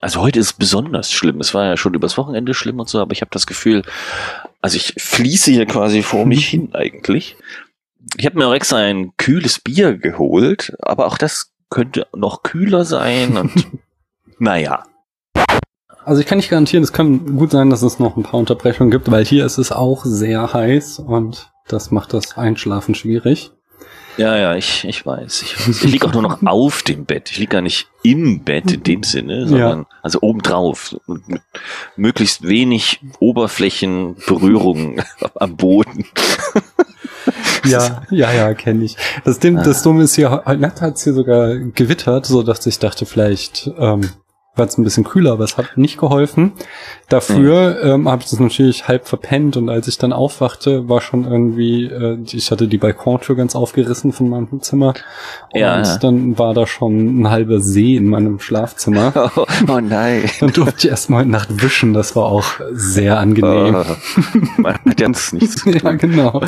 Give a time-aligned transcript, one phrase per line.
[0.00, 1.40] also heute ist es besonders schlimm.
[1.40, 3.82] Es war ja schon übers Wochenende schlimm und so, aber ich habe das Gefühl,
[4.60, 7.36] also ich fließe hier quasi vor mich hin eigentlich.
[8.16, 12.84] Ich habe mir auch extra ein kühles Bier geholt, aber auch das könnte noch kühler
[12.84, 13.52] sein und
[14.38, 14.84] naja.
[16.04, 18.92] Also ich kann nicht garantieren, es kann gut sein, dass es noch ein paar Unterbrechungen
[18.92, 23.50] gibt, weil hier ist es auch sehr heiß und das macht das Einschlafen schwierig.
[24.16, 25.42] Ja, ja, ich, ich weiß.
[25.42, 25.84] Ich, weiß.
[25.84, 27.30] ich liege auch nur noch auf dem Bett.
[27.30, 29.86] Ich liege gar nicht im Bett in dem Sinne, sondern ja.
[30.02, 30.96] also obendrauf.
[31.06, 31.42] Mit
[31.96, 35.02] möglichst wenig Oberflächenberührung
[35.34, 36.06] am Boden.
[37.64, 38.96] ja, ja, ja, kenne ich.
[39.24, 42.78] Das, Ding, das Dumme ist hier, heute hat es hier sogar gewittert, so dass ich
[42.78, 44.08] dachte, vielleicht ähm,
[44.56, 46.52] war es ein bisschen kühler, aber es hat nicht geholfen.
[47.08, 47.90] Dafür mhm.
[47.90, 51.84] ähm, habe ich das natürlich halb verpennt und als ich dann aufwachte, war schon irgendwie,
[51.84, 54.94] äh, ich hatte die Balkontür ganz aufgerissen von meinem Zimmer
[55.52, 55.98] und ja.
[55.98, 59.12] dann war da schon ein halber See in meinem Schlafzimmer.
[59.36, 60.24] Oh, oh nein.
[60.40, 63.74] Dann durfte ich erstmal heute Nacht wischen, das war auch sehr angenehm.
[63.74, 65.80] Oh, man hat ja nichts zu tun.
[65.82, 66.42] Ja, genau.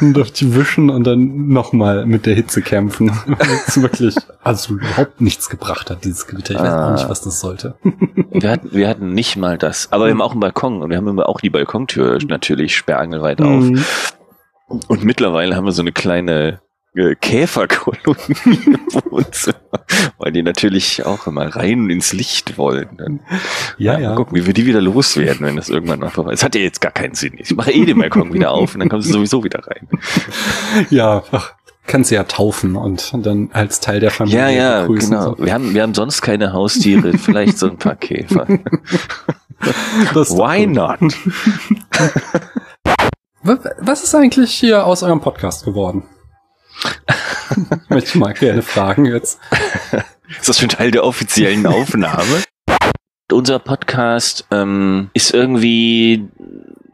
[0.00, 3.12] Dann durfte ich wischen und dann nochmal mit der Hitze kämpfen.
[3.38, 6.54] Das wirklich, also überhaupt nichts gebracht hat, dieses Gewitter.
[6.54, 6.88] Ich weiß ah.
[6.88, 7.74] auch nicht, was das sollte.
[8.30, 9.92] wir, hatten, wir hatten nicht mal das.
[9.92, 13.40] Aber wir haben auch einen Balkon und wir haben immer auch die Balkontür natürlich sperrangelweit
[13.40, 13.64] auf.
[13.64, 13.84] Mhm.
[14.88, 16.60] Und mittlerweile haben wir so eine kleine
[16.96, 18.78] äh, Käferkolonie im
[19.10, 19.84] Wohnzimmer,
[20.18, 22.96] weil die natürlich auch immer rein ins Licht wollen.
[22.96, 23.20] Dann,
[23.76, 24.10] ja, ja.
[24.10, 26.40] Mal gucken, wie wir die wieder loswerden, wenn das irgendwann noch vorbei ist.
[26.40, 27.34] Das hat ja jetzt gar keinen Sinn.
[27.38, 29.88] Ich mache eh den Balkon wieder auf und dann kommen sie sowieso wieder rein.
[30.90, 31.54] Ja, ach,
[31.86, 35.10] kannst du ja taufen und dann als Teil der Familie Ja, ja, begrüßen.
[35.10, 35.34] genau.
[35.38, 38.46] Wir haben, wir haben sonst keine Haustiere, vielleicht so ein paar Käfer.
[40.14, 40.98] Why not?
[43.80, 46.04] Was ist eigentlich hier aus eurem Podcast geworden?
[47.88, 49.38] Möchte ich mal gerne fragen jetzt.
[50.38, 52.42] Ist das schon Teil der offiziellen Aufnahme?
[53.30, 56.28] Unser Podcast ähm, ist irgendwie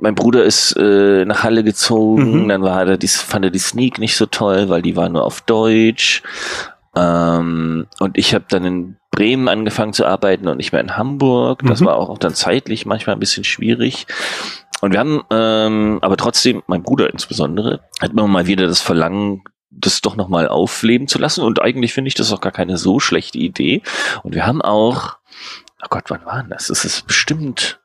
[0.03, 2.49] mein Bruder ist äh, nach Halle gezogen, mhm.
[2.49, 5.25] dann war er, die, fand er die Sneak nicht so toll, weil die war nur
[5.25, 6.25] auf Deutsch.
[6.97, 11.63] Ähm, und ich habe dann in Bremen angefangen zu arbeiten und nicht mehr in Hamburg.
[11.65, 11.85] Das mhm.
[11.85, 14.09] war auch dann zeitlich manchmal ein bisschen schwierig.
[14.81, 19.45] Und wir haben, ähm, aber trotzdem, mein Bruder insbesondere, hat immer mal wieder das Verlangen,
[19.71, 21.45] das doch nochmal aufleben zu lassen.
[21.45, 23.83] Und eigentlich finde ich das auch gar keine so schlechte Idee.
[24.25, 25.19] Und wir haben auch,
[25.81, 26.71] oh Gott, wann war das?
[26.71, 27.79] Es ist bestimmt,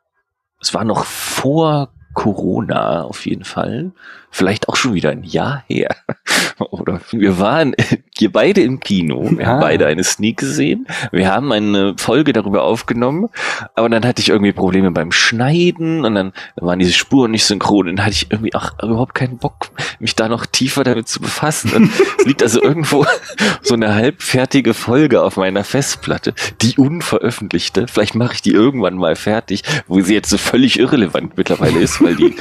[0.59, 3.91] es war noch vor Corona auf jeden Fall.
[4.31, 5.95] Vielleicht auch schon wieder ein Jahr her.
[6.57, 7.75] Oder wir waren
[8.19, 9.29] hier beide im Kino.
[9.31, 9.51] Wir ah.
[9.51, 10.87] haben beide eine Sneak gesehen.
[11.11, 13.29] Wir haben eine Folge darüber aufgenommen.
[13.75, 17.87] Aber dann hatte ich irgendwie Probleme beim Schneiden und dann waren diese Spuren nicht synchron.
[17.87, 19.69] Und dann hatte ich irgendwie auch überhaupt keinen Bock,
[19.99, 21.73] mich da noch tiefer damit zu befassen.
[21.73, 23.05] Und es liegt also irgendwo
[23.61, 27.87] so eine halbfertige Folge auf meiner Festplatte, die unveröffentlichte.
[27.87, 32.01] Vielleicht mache ich die irgendwann mal fertig, wo sie jetzt so völlig irrelevant mittlerweile ist,
[32.01, 32.35] weil die,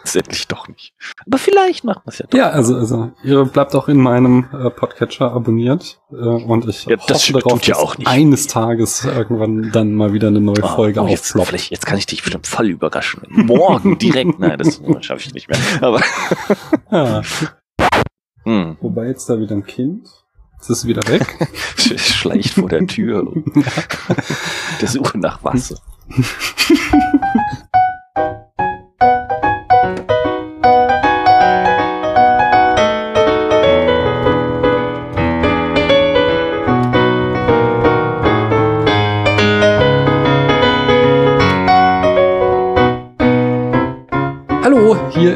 [0.03, 0.93] letztendlich doch nicht.
[1.25, 2.37] Aber vielleicht machen wir es ja doch.
[2.37, 6.97] Ja, also, also ihr bleibt auch in meinem äh, Podcatcher abonniert äh, und ich ja,
[6.97, 8.07] hoffe darauf, ja auch nicht.
[8.07, 11.97] eines Tages irgendwann dann mal wieder eine neue oh, Folge oh, jetzt, vielleicht, jetzt kann
[11.97, 13.21] ich dich bestimmt voll überraschen.
[13.29, 15.59] Morgen direkt, nein, das schaffe ich nicht mehr.
[15.81, 16.01] Aber
[16.91, 17.21] ja.
[18.43, 18.77] hm.
[18.81, 20.24] Wobei jetzt da wieder ein Kind.
[20.65, 21.47] Jetzt ist es wieder weg.
[21.99, 23.31] Schleicht vor der Tür.
[24.81, 25.77] der Suche nach Wasser.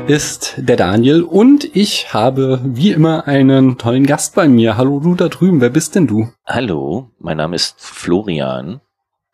[0.08, 4.78] ist der Daniel und ich habe wie immer einen tollen Gast bei mir.
[4.78, 6.30] Hallo du da drüben, wer bist denn du?
[6.46, 8.82] Hallo, mein Name ist Florian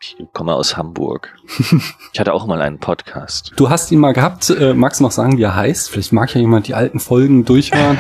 [0.01, 1.35] Ich komme aus Hamburg.
[2.13, 3.51] Ich hatte auch mal einen Podcast.
[3.57, 4.49] Du hast ihn mal gehabt.
[4.49, 5.89] Äh, magst du noch sagen, wie er heißt?
[5.89, 7.97] Vielleicht mag ja jemand die alten Folgen durchhören.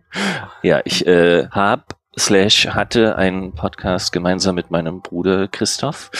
[0.62, 6.10] ja, ich äh, hab slash hatte einen Podcast gemeinsam mit meinem Bruder Christoph.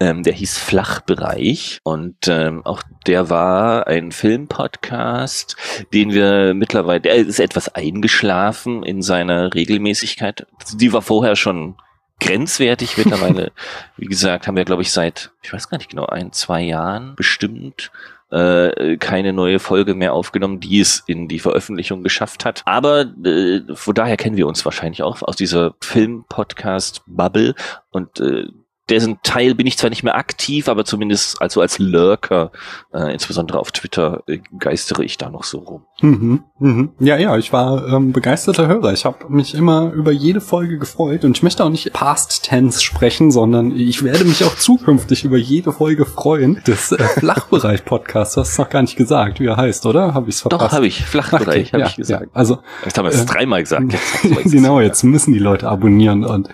[0.00, 5.56] Ähm, der hieß Flachbereich und ähm, auch der war ein Filmpodcast,
[5.92, 10.46] den wir mittlerweile, der ist etwas eingeschlafen in seiner Regelmäßigkeit.
[10.74, 11.76] Die war vorher schon
[12.18, 13.52] grenzwertig mittlerweile.
[13.96, 17.14] Wie gesagt, haben wir, glaube ich, seit, ich weiß gar nicht genau, ein, zwei Jahren
[17.14, 17.92] bestimmt
[18.32, 22.62] äh, keine neue Folge mehr aufgenommen, die es in die Veröffentlichung geschafft hat.
[22.64, 27.54] Aber äh, von daher kennen wir uns wahrscheinlich auch aus dieser Film-Podcast-Bubble
[27.90, 28.46] und äh,
[28.88, 32.50] dessen Teil bin ich zwar nicht mehr aktiv, aber zumindest also als Lurker,
[32.92, 35.84] äh, insbesondere auf Twitter, äh, geistere ich da noch so rum.
[36.00, 36.90] Mhm, mhm.
[36.98, 38.92] Ja, ja, ich war ähm, begeisterter Hörer.
[38.92, 42.82] Ich habe mich immer über jede Folge gefreut und ich möchte auch nicht Past Tense
[42.82, 48.34] sprechen, sondern ich werde mich auch zukünftig über jede Folge freuen des äh, Flachbereich-Podcasts.
[48.34, 50.12] Du hast es noch gar nicht gesagt, wie er heißt, oder?
[50.12, 50.62] Habe ich es verpasst?
[50.62, 51.04] Doch, habe ich.
[51.04, 52.22] Flachbereich, okay, habe ja, ich gesagt.
[52.22, 53.92] Ja, also, Jetzt haben wir es äh, dreimal gesagt.
[53.92, 56.48] Jetzt genau, jetzt müssen die Leute abonnieren und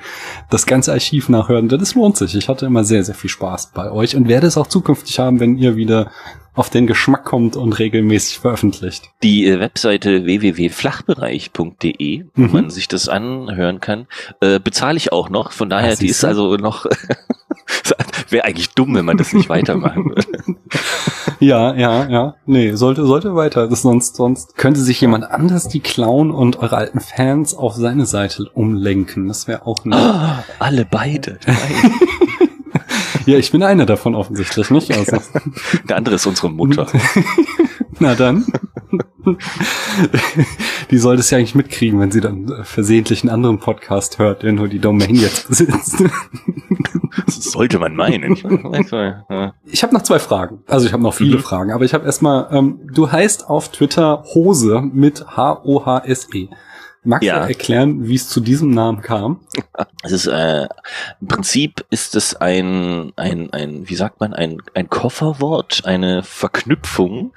[0.50, 1.68] das ganze Archiv nachhören.
[1.68, 2.34] Das lohnt sich.
[2.34, 5.40] Ich hatte immer sehr, sehr viel Spaß bei euch und werde es auch zukünftig haben,
[5.40, 6.10] wenn ihr wieder
[6.58, 9.10] auf den Geschmack kommt und regelmäßig veröffentlicht.
[9.22, 12.52] Die äh, Webseite www.flachbereich.de, wo mhm.
[12.52, 14.06] man sich das anhören kann,
[14.40, 15.52] äh, bezahle ich auch noch.
[15.52, 16.86] Von daher, die ist also noch
[18.30, 20.26] Wäre eigentlich dumm, wenn man das nicht weitermachen würde.
[21.40, 22.34] ja, ja, ja.
[22.46, 23.68] Nee, sollte, sollte weiter.
[23.68, 28.06] Das sonst, sonst könnte sich jemand anders die klauen und eure alten Fans auf seine
[28.06, 29.28] Seite umlenken.
[29.28, 29.98] Das wäre auch nett.
[29.98, 31.38] Oh, alle beide.
[33.28, 34.96] ja, ich bin einer davon offensichtlich, nicht?
[34.96, 35.18] Also.
[35.88, 36.86] Der andere ist unsere Mutter.
[37.98, 38.46] Na dann.
[40.90, 44.52] die sollte es ja eigentlich mitkriegen, wenn sie dann versehentlich einen anderen Podcast hört, der
[44.52, 46.02] nur die Domain jetzt besitzt.
[47.26, 48.34] das sollte man meinen.
[49.64, 50.62] Ich habe noch zwei Fragen.
[50.66, 51.42] Also ich habe noch viele mhm.
[51.42, 56.48] Fragen, aber ich habe erstmal, ähm, du heißt auf Twitter Hose mit H-O-H-S-E.
[57.08, 57.40] Magst ja.
[57.40, 59.40] du erklären, wie es zu diesem Namen kam?
[60.04, 60.68] Es ist äh,
[61.20, 67.32] im Prinzip ist es ein ein ein wie sagt man ein ein Kofferwort, eine Verknüpfung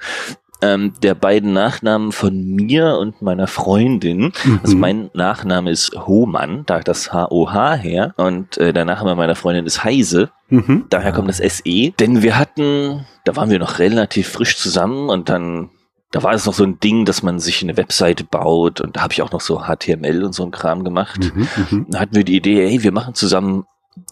[0.62, 4.32] ähm, der beiden Nachnamen von mir und meiner Freundin.
[4.44, 4.60] Mhm.
[4.62, 8.14] Also mein Nachname ist Hohmann, da das H-O-H her.
[8.16, 10.30] Und äh, der Nachname meiner Freundin ist Heise.
[10.48, 10.86] Mhm.
[10.88, 11.90] Daher kommt das S-E.
[11.98, 15.70] Denn wir hatten, da waren wir noch relativ frisch zusammen und dann
[16.12, 19.02] da war es noch so ein Ding, dass man sich eine Webseite baut und da
[19.02, 21.32] habe ich auch noch so HTML und so ein Kram gemacht.
[21.34, 23.64] Mhm, mhm, da hatten wir die Idee, hey, wir machen zusammen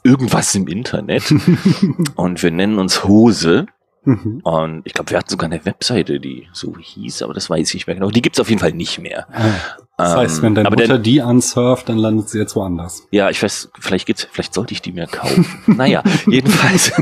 [0.02, 1.32] irgendwas im Internet
[2.16, 3.66] und wir nennen uns Hose
[4.04, 4.40] Mhm.
[4.44, 7.74] Und ich glaube, wir hatten sogar eine Webseite, die so hieß, aber das weiß ich
[7.74, 8.10] nicht mehr genau.
[8.10, 9.26] Die gibt's auf jeden Fall nicht mehr.
[9.30, 9.52] Ah,
[9.98, 13.06] das heißt, wenn deine Mutter der, die ansurft, dann landet sie jetzt woanders.
[13.10, 15.46] Ja, ich weiß, vielleicht gibt's, vielleicht sollte ich die mir kaufen.
[15.66, 16.92] naja, jedenfalls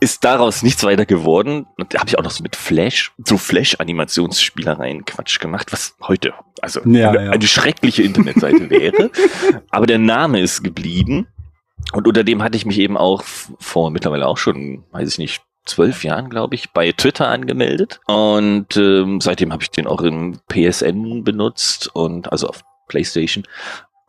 [0.00, 1.66] ist daraus nichts weiter geworden.
[1.76, 6.32] Und da habe ich auch noch so mit Flash, so Flash-Animationsspielereien Quatsch gemacht, was heute
[6.60, 7.30] also ja, eine, ja.
[7.30, 9.10] eine schreckliche Internetseite wäre.
[9.70, 11.26] Aber der Name ist geblieben.
[11.92, 15.42] Und unter dem hatte ich mich eben auch vor mittlerweile auch schon, weiß ich nicht,
[15.64, 18.00] zwölf Jahren, glaube ich, bei Twitter angemeldet.
[18.06, 23.44] Und ähm, seitdem habe ich den auch im PSN benutzt und also auf PlayStation.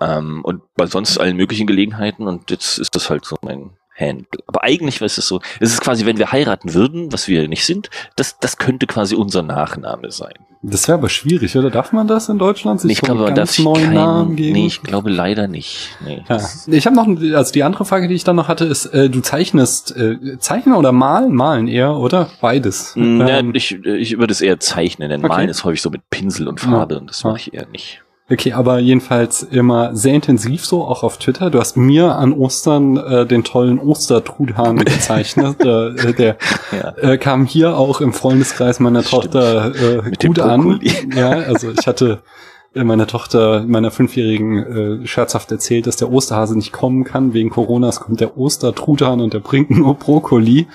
[0.02, 2.28] Ähm, und bei sonst allen möglichen Gelegenheiten.
[2.28, 4.44] Und jetzt ist das halt so mein Handle.
[4.48, 7.66] Aber eigentlich ist es so, es ist quasi, wenn wir heiraten würden, was wir nicht
[7.66, 10.34] sind, das, das könnte quasi unser Nachname sein.
[10.62, 11.70] Das wäre aber schwierig, oder?
[11.70, 12.82] Darf man das in Deutschland?
[12.82, 14.54] Sich ich glaube, man darf sich keinen Namen geben?
[14.54, 15.96] Nee, ich glaube leider nicht.
[16.04, 16.42] Nee, ja.
[16.68, 19.22] Ich habe noch, also die andere Frage, die ich dann noch hatte, ist, äh, du
[19.22, 21.34] zeichnest, äh, zeichnen oder malen?
[21.34, 22.30] Malen eher, oder?
[22.42, 22.94] Beides.
[22.98, 25.30] Mm, ja, ähm, ich, ich würde es eher zeichnen, denn okay.
[25.30, 27.00] malen ist häufig so mit Pinsel und Farbe ja.
[27.00, 28.02] und das mache ich eher nicht.
[28.32, 31.50] Okay, aber jedenfalls immer sehr intensiv so, auch auf Twitter.
[31.50, 35.62] Du hast mir an Ostern äh, den tollen Ostertruthahn gezeichnet.
[35.62, 36.38] äh, der
[36.72, 36.94] ja.
[36.98, 39.24] äh, kam hier auch im Freundeskreis meiner Stimmt.
[39.24, 39.74] Tochter
[40.06, 40.80] äh, gut an.
[41.16, 46.56] Ja, also ich hatte äh, meiner Tochter, meiner Fünfjährigen, äh, scherzhaft erzählt, dass der Osterhase
[46.56, 47.34] nicht kommen kann.
[47.34, 50.68] Wegen Corona es kommt der Ostertruthahn und der bringt nur Brokkoli.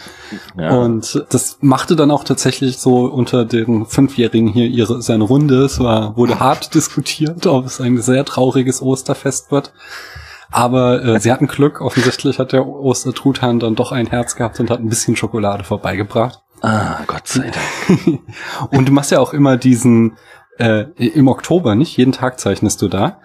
[0.58, 0.76] Ja.
[0.76, 5.64] Und das machte dann auch tatsächlich so unter den Fünfjährigen hier ihre, seine Runde.
[5.64, 9.72] Es war, wurde hart diskutiert, ob es ein sehr trauriges Osterfest wird.
[10.50, 11.80] Aber äh, sie hatten Glück.
[11.80, 16.40] Offensichtlich hat der Ostertruthahn dann doch ein Herz gehabt und hat ein bisschen Schokolade vorbeigebracht.
[16.62, 18.20] Ah, Gott sei Dank.
[18.70, 20.16] und du machst ja auch immer diesen
[20.58, 21.96] äh, im Oktober, nicht?
[21.96, 23.20] Jeden Tag zeichnest du da.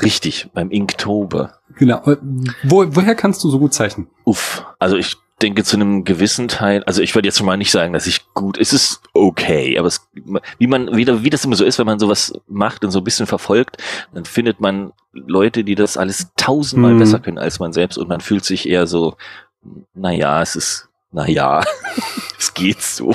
[0.00, 1.54] Richtig, beim Inktober.
[1.76, 2.04] Genau.
[2.04, 2.16] Äh,
[2.62, 4.08] wo, woher kannst du so gut zeichnen?
[4.24, 7.70] Uff, also ich denke zu einem gewissen Teil, also ich würde jetzt schon mal nicht
[7.70, 10.08] sagen, dass ich gut, es ist okay, aber es,
[10.58, 13.04] wie man, wie, wie das immer so ist, wenn man sowas macht und so ein
[13.04, 13.76] bisschen verfolgt,
[14.12, 16.98] dann findet man Leute, die das alles tausendmal hm.
[16.98, 19.16] besser können als man selbst und man fühlt sich eher so
[19.94, 21.62] naja, es ist, naja,
[22.38, 23.14] es geht so.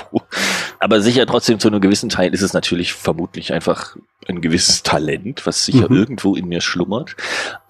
[0.84, 3.96] Aber sicher trotzdem zu einem gewissen Teil ist es natürlich vermutlich einfach
[4.28, 5.96] ein gewisses Talent, was sicher mhm.
[5.96, 7.16] irgendwo in mir schlummert.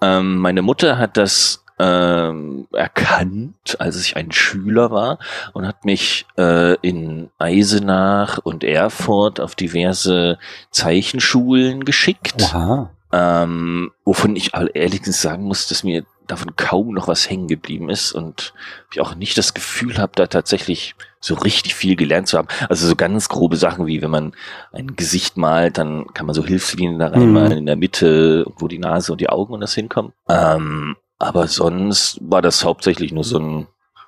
[0.00, 5.20] Ähm, meine Mutter hat das ähm, erkannt, als ich ein Schüler war
[5.52, 10.38] und hat mich äh, in Eisenach und Erfurt auf diverse
[10.72, 12.42] Zeichenschulen geschickt.
[12.42, 12.90] Aha.
[13.16, 17.88] Ähm, wovon ich ehrlich gesagt sagen muss, dass mir davon kaum noch was hängen geblieben
[17.88, 18.54] ist und
[18.90, 22.48] ich auch nicht das Gefühl habe, da tatsächlich so richtig viel gelernt zu haben.
[22.68, 24.32] Also so ganz grobe Sachen wie wenn man
[24.72, 27.58] ein Gesicht malt, dann kann man so Hilfslinien da reinmalen mhm.
[27.58, 30.12] in der Mitte, wo die Nase und die Augen und das hinkommen.
[30.28, 33.66] Ähm, aber sonst war das hauptsächlich nur so ein,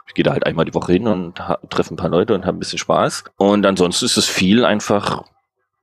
[0.08, 2.56] ich gehe da halt einmal die Woche hin und treffe ein paar Leute und habe
[2.56, 3.22] ein bisschen Spaß.
[3.36, 5.22] Und ansonsten ist es viel einfach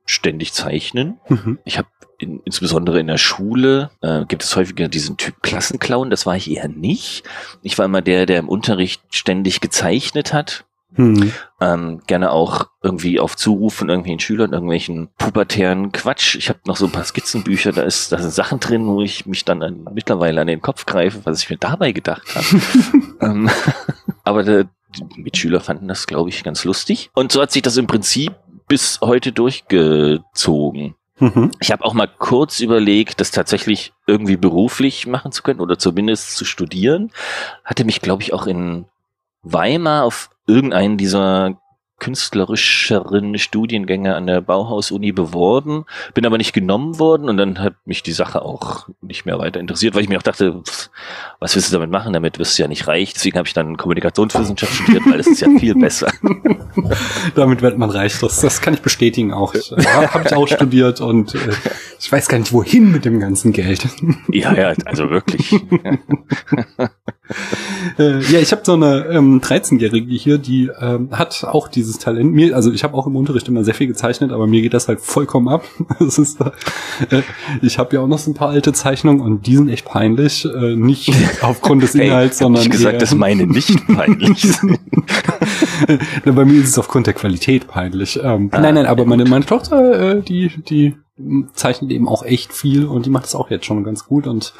[0.04, 1.18] ständig zeichnen.
[1.28, 1.58] Mhm.
[1.64, 1.88] Ich habe
[2.24, 6.10] in, insbesondere in der Schule äh, gibt es häufiger diesen Typ Klassenclown.
[6.10, 7.22] Das war ich eher nicht.
[7.62, 10.64] Ich war immer der, der im Unterricht ständig gezeichnet hat.
[10.96, 11.32] Hm.
[11.60, 16.36] Ähm, gerne auch irgendwie auf Zuruf von irgendwelchen Schülern, irgendwelchen pubertären Quatsch.
[16.36, 19.26] Ich habe noch so ein paar Skizzenbücher, da ist da sind Sachen drin, wo ich
[19.26, 22.62] mich dann an, mittlerweile an den Kopf greife, was ich mir dabei gedacht habe.
[23.20, 23.50] ähm,
[24.22, 27.10] aber der, die Mitschüler fanden das, glaube ich, ganz lustig.
[27.14, 28.32] Und so hat sich das im Prinzip
[28.68, 30.94] bis heute durchgezogen.
[31.18, 31.52] Mhm.
[31.60, 36.36] Ich habe auch mal kurz überlegt, das tatsächlich irgendwie beruflich machen zu können oder zumindest
[36.36, 37.12] zu studieren.
[37.64, 38.86] Hatte mich, glaube ich, auch in
[39.42, 41.56] Weimar auf irgendeinen dieser
[41.98, 48.02] künstlerischeren Studiengänge an der Bauhaus-Uni beworben, bin aber nicht genommen worden und dann hat mich
[48.02, 50.62] die Sache auch nicht mehr weiter interessiert, weil ich mir auch dachte,
[51.38, 52.12] was willst du damit machen?
[52.12, 53.14] Damit wirst du ja nicht reich.
[53.14, 56.12] Deswegen habe ich dann Kommunikationswissenschaft studiert, weil das ist ja viel besser.
[57.34, 58.18] damit wird man reich.
[58.18, 59.54] Das, das kann ich bestätigen auch.
[59.54, 61.38] Ja, habe ich auch studiert und äh,
[62.00, 63.86] ich weiß gar nicht, wohin mit dem ganzen Geld.
[64.28, 65.54] ja, ja, also wirklich.
[67.98, 72.32] äh, ja, ich habe so eine ähm, 13-Jährige hier, die ähm, hat auch dieses Talent.
[72.32, 74.88] Mir, also ich habe auch im Unterricht immer sehr viel gezeichnet, aber mir geht das
[74.88, 75.64] halt vollkommen ab.
[75.98, 77.22] das ist, äh,
[77.62, 80.44] ich habe ja auch noch so ein paar alte Zeichnungen und die sind echt peinlich.
[80.44, 82.62] Äh, nicht aufgrund des Inhalts, hey, sondern.
[82.62, 84.78] Ich gesagt, dass meine nicht peinlich sind.
[86.24, 88.20] Bei mir ist es aufgrund der Qualität peinlich.
[88.22, 90.94] Ähm, ah, nein, nein, aber meine, meine Tochter, äh, die, die
[91.52, 94.52] zeichnet eben auch echt viel und die macht es auch jetzt schon ganz gut und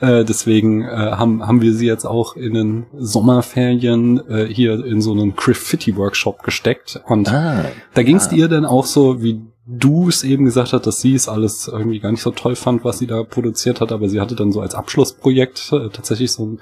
[0.00, 5.02] äh, deswegen äh, haben, haben wir sie jetzt auch in den Sommerferien äh, hier in
[5.02, 7.02] so einen Graffiti-Workshop gesteckt.
[7.06, 8.32] Und ah, da ging es ah.
[8.32, 12.00] ihr dann auch so, wie du es eben gesagt hast, dass sie es alles irgendwie
[12.00, 14.62] gar nicht so toll fand, was sie da produziert hat, aber sie hatte dann so
[14.62, 16.60] als Abschlussprojekt äh, tatsächlich so ein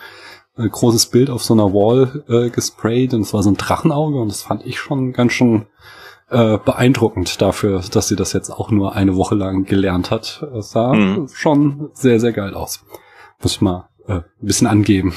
[0.58, 4.18] ein großes Bild auf so einer Wall äh, gesprayt und es war so ein Drachenauge
[4.18, 5.66] und das fand ich schon ganz schön
[6.30, 10.46] äh, beeindruckend dafür, dass sie das jetzt auch nur eine Woche lang gelernt hat.
[10.56, 11.28] Es sah mhm.
[11.28, 12.84] schon sehr, sehr geil aus.
[13.42, 15.14] Muss mal äh, ein bisschen angeben.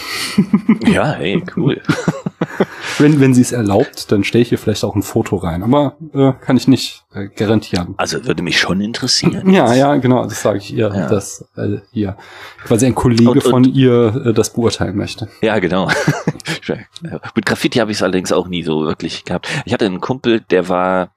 [0.85, 1.81] Ja, hey, cool.
[2.97, 5.63] wenn wenn sie es erlaubt, dann stelle ich hier vielleicht auch ein Foto rein.
[5.63, 7.95] Aber äh, kann ich nicht äh, garantieren.
[7.97, 9.49] Also würde mich schon interessieren.
[9.51, 10.23] Ja, ja, genau.
[10.23, 11.07] Das sage ich ihr, ja.
[11.09, 12.17] dass äh, hier
[12.63, 15.27] quasi ein Kollege und, und, von ihr äh, das beurteilen möchte.
[15.41, 15.89] Ja, genau.
[17.35, 19.47] Mit Graffiti habe ich es allerdings auch nie so wirklich gehabt.
[19.65, 21.11] Ich hatte einen Kumpel, der war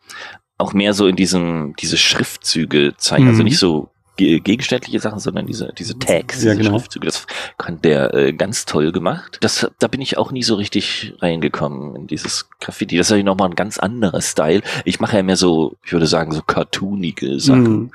[0.58, 3.40] auch mehr so in diesem diese Schriftzüge zeigen, also mhm.
[3.40, 6.70] also nicht so gegenständliche Sachen, sondern diese, diese Tags, diese ja, genau.
[6.70, 7.06] Schriftzüge.
[7.06, 7.26] Das
[7.56, 9.38] kann der äh, ganz toll gemacht.
[9.40, 12.96] Das, da bin ich auch nie so richtig reingekommen in dieses Graffiti.
[12.96, 14.62] Das ist ja nochmal ein ganz anderer Style.
[14.84, 17.84] Ich mache ja mehr so, ich würde sagen, so cartoonige Sachen.
[17.84, 17.90] Mm.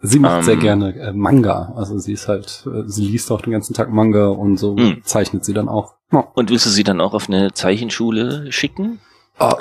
[0.00, 1.72] Sie macht ähm, sehr gerne äh, Manga.
[1.76, 5.02] Also sie ist halt, äh, sie liest auch den ganzen Tag Manga und so mm.
[5.04, 5.94] zeichnet sie dann auch.
[6.12, 6.20] Ja.
[6.34, 9.00] Und willst du sie dann auch auf eine Zeichenschule schicken?
[9.38, 9.56] Ah,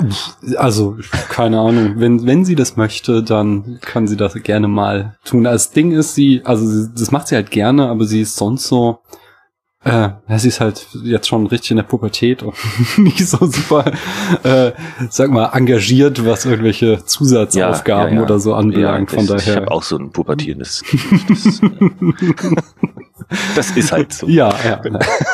[0.57, 0.97] also,
[1.29, 1.93] keine Ahnung.
[1.97, 5.43] Wenn, wenn sie das möchte, dann kann sie das gerne mal tun.
[5.43, 8.99] Das Ding ist, sie, also, das macht sie halt gerne, aber sie ist sonst so,
[9.83, 12.55] äh, sie ist halt jetzt schon richtig in der Pubertät und
[12.97, 13.91] nicht so super,
[14.43, 14.71] äh,
[15.09, 18.23] sag mal, engagiert, was irgendwelche Zusatzaufgaben ja, ja, ja.
[18.23, 19.11] oder so anbelangt.
[19.11, 19.39] Von daher.
[19.39, 20.83] Ich habe auch so ein pubertierendes.
[23.55, 24.27] das, ist halt so.
[24.27, 24.81] Ja, ja.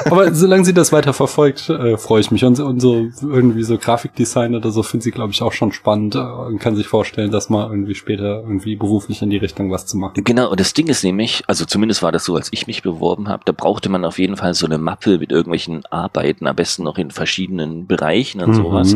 [0.06, 2.44] Aber solange sie das weiter verfolgt, äh, freue ich mich.
[2.44, 6.16] Und, und so irgendwie so Grafikdesign oder so finde sie, glaube ich, auch schon spannend
[6.16, 9.86] äh, und kann sich vorstellen, dass mal irgendwie später irgendwie beruflich in die Richtung was
[9.86, 10.24] zu machen.
[10.24, 13.30] Genau, und das Ding ist nämlich, also zumindest war das so, als ich mich beworben
[13.30, 16.84] habe, da brauchte man auf jeden Fall so eine Mappe mit irgendwelchen Arbeiten, am besten
[16.84, 18.56] noch in verschiedenen Bereichen und mhm.
[18.56, 18.96] sowas.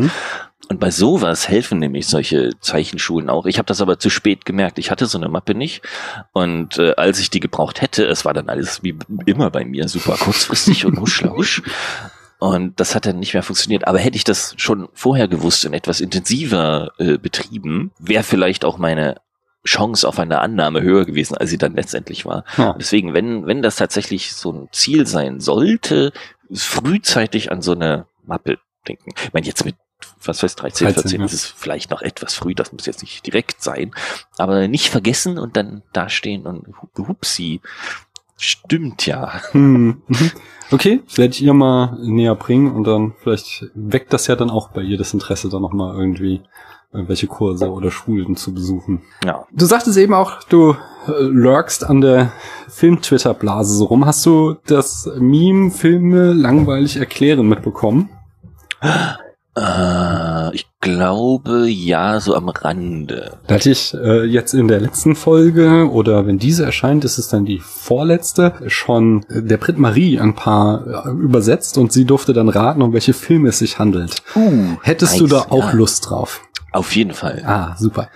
[0.68, 3.46] Und bei sowas helfen nämlich solche Zeichenschulen auch.
[3.46, 4.78] Ich habe das aber zu spät gemerkt.
[4.78, 5.82] Ich hatte so eine Mappe nicht.
[6.32, 9.88] Und äh, als ich die gebraucht hätte, es war dann alles wie immer bei mir
[9.88, 11.62] super kurzfristig und huschlausch.
[12.38, 13.86] Und das hat dann nicht mehr funktioniert.
[13.86, 18.78] Aber hätte ich das schon vorher gewusst und etwas intensiver äh, betrieben, wäre vielleicht auch
[18.78, 19.16] meine
[19.64, 22.44] Chance auf eine Annahme höher gewesen, als sie dann letztendlich war.
[22.56, 22.74] Ja.
[22.78, 26.12] Deswegen, wenn, wenn das tatsächlich so ein Ziel sein sollte,
[26.52, 29.12] frühzeitig an so eine Mappe denken.
[29.22, 29.76] Ich meine, jetzt mit
[30.24, 31.26] was weiß 13, 13 14 ja.
[31.26, 33.92] ist es vielleicht noch etwas früh, das muss jetzt nicht direkt sein,
[34.36, 37.60] aber nicht vergessen und dann dastehen und hu- hupsi.
[38.40, 39.40] Stimmt ja.
[39.52, 40.02] Hm.
[40.06, 40.30] mhm.
[40.70, 44.68] Okay, werde ich ihr mal näher bringen und dann vielleicht weckt das ja dann auch
[44.68, 46.42] bei ihr das Interesse, dann nochmal irgendwie
[46.92, 49.02] irgendwelche Kurse oder Schulen zu besuchen.
[49.24, 49.46] Ja.
[49.52, 52.32] Du sagtest eben auch, du äh, lurkst an der
[52.68, 54.06] Film-Twitter-Blase so rum.
[54.06, 58.10] Hast du das Meme Filme langweilig erklären mitbekommen?
[59.58, 63.32] Äh, ich glaube, ja, so am Rande.
[63.46, 67.28] Da hatte ich äh, jetzt in der letzten Folge oder wenn diese erscheint, ist es
[67.28, 72.32] dann die vorletzte, schon äh, der Brit Marie ein paar äh, übersetzt und sie durfte
[72.32, 74.22] dann raten, um welche Filme es sich handelt.
[74.36, 75.72] Uh, Hättest du nice, da auch ja.
[75.72, 76.42] Lust drauf?
[76.70, 77.42] Auf jeden Fall.
[77.46, 78.10] Ah, super.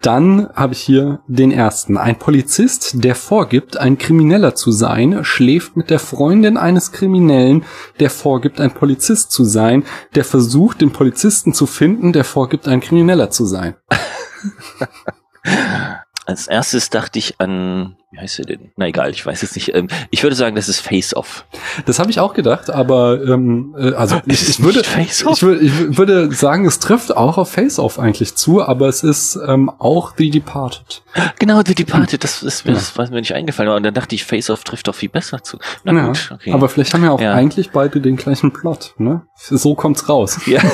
[0.00, 1.96] Dann habe ich hier den ersten.
[1.96, 7.64] Ein Polizist, der vorgibt, ein Krimineller zu sein, schläft mit der Freundin eines Kriminellen,
[7.98, 9.84] der vorgibt, ein Polizist zu sein,
[10.14, 13.74] der versucht, den Polizisten zu finden, der vorgibt, ein Krimineller zu sein.
[16.26, 18.72] Als erstes dachte ich an, wie heißt sie denn?
[18.76, 19.72] Na egal, ich weiß jetzt nicht.
[19.74, 21.44] Ähm, ich würde sagen, das ist Face Off.
[21.86, 25.60] Das habe ich auch gedacht, aber ähm, äh, also ich, es ich würde ich, würde
[25.60, 29.70] ich würde sagen, es trifft auch auf Face Off eigentlich zu, aber es ist ähm,
[29.78, 31.02] auch The Departed.
[31.38, 33.70] Genau, The Departed, das ist mir, das war mir nicht eingefallen.
[33.70, 35.58] Und dann dachte ich, Face Off trifft doch viel besser zu.
[35.84, 36.52] Na Ja, gut, okay.
[36.52, 37.34] Aber vielleicht haben ja auch Ja.
[37.34, 39.22] eigentlich beide den gleichen Plot, ne?
[39.36, 40.40] So kommt's raus.
[40.46, 40.60] ja.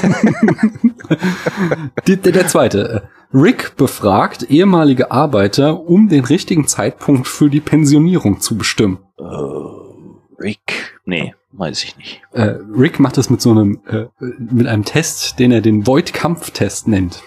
[2.07, 3.09] Die, der, der zweite.
[3.35, 8.99] Rick befragt ehemalige Arbeiter, um den richtigen Zeitpunkt für die Pensionierung zu bestimmen.
[9.17, 11.01] Oh, Rick.
[11.05, 12.21] Nee, weiß ich nicht.
[12.33, 14.07] Äh, Rick macht das mit so einem, äh,
[14.39, 17.23] mit einem Test, den er den Void-Kampf-Test nennt.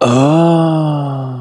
[0.00, 1.39] Oh.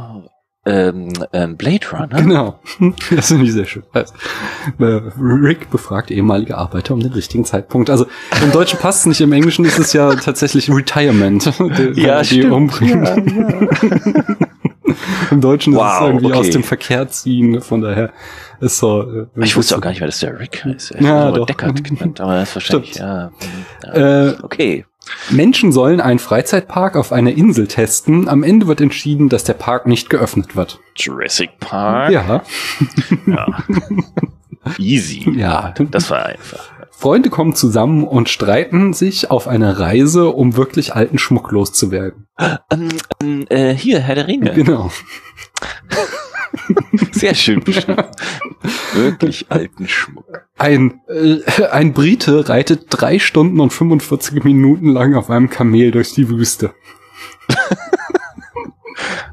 [0.65, 2.21] Ähm, ähm, Blade Runner?
[2.21, 2.59] Genau.
[3.15, 3.83] Das finde ich sehr schön.
[3.93, 4.13] Also,
[4.79, 7.89] äh, Rick befragt ehemalige Arbeiter um den richtigen Zeitpunkt.
[7.89, 8.05] Also
[8.43, 11.45] im Deutschen passt es nicht, im Englischen ist es ja tatsächlich Retirement.
[11.95, 12.51] die- Ja, die stimmt.
[12.53, 13.69] umbringen.
[15.31, 16.35] Im Deutschen ist es Wow, irgendwie okay.
[16.37, 18.11] aus dem Verkehr ziehen, von daher
[18.59, 19.03] ist so.
[19.03, 20.95] äh, Ich wusste auch gar nicht mehr, dass der Rick heißt.
[20.95, 21.45] Ich Ja, ja, doch.
[21.45, 23.05] Deckard genannt, aber das ist wahrscheinlich, Stimmt.
[23.07, 23.31] ja.
[23.95, 24.27] ja.
[24.29, 24.85] Äh, Okay.
[25.29, 28.27] Menschen sollen einen Freizeitpark auf einer Insel testen.
[28.27, 30.79] Am Ende wird entschieden, dass der Park nicht geöffnet wird.
[30.95, 32.11] Jurassic Park.
[32.11, 32.43] Ja,
[33.25, 33.63] Ja.
[34.77, 35.29] Easy.
[35.35, 35.73] ja.
[35.91, 36.69] Das war einfach.
[36.91, 42.27] Freunde kommen zusammen und streiten sich auf einer Reise, um wirklich alten Schmuck loszuwerden.
[42.69, 42.89] Ähm,
[43.21, 44.51] ähm, äh, hier, Herr der Ringe.
[44.53, 44.91] Genau.
[47.11, 48.03] Sehr schön beschrieben.
[48.93, 50.47] Wirklich alten Schmuck.
[50.57, 56.13] Ein, äh, ein Brite reitet drei Stunden und 45 Minuten lang auf einem Kamel durch
[56.13, 56.73] die Wüste.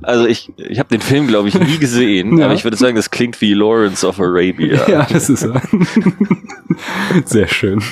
[0.06, 2.46] Also ich, ich habe den Film, glaube ich, nie gesehen, Ja.
[2.46, 4.80] aber ich würde sagen, das klingt wie Lawrence of Arabia.
[4.88, 5.60] Ja, das ist er.
[7.24, 7.82] Sehr schön.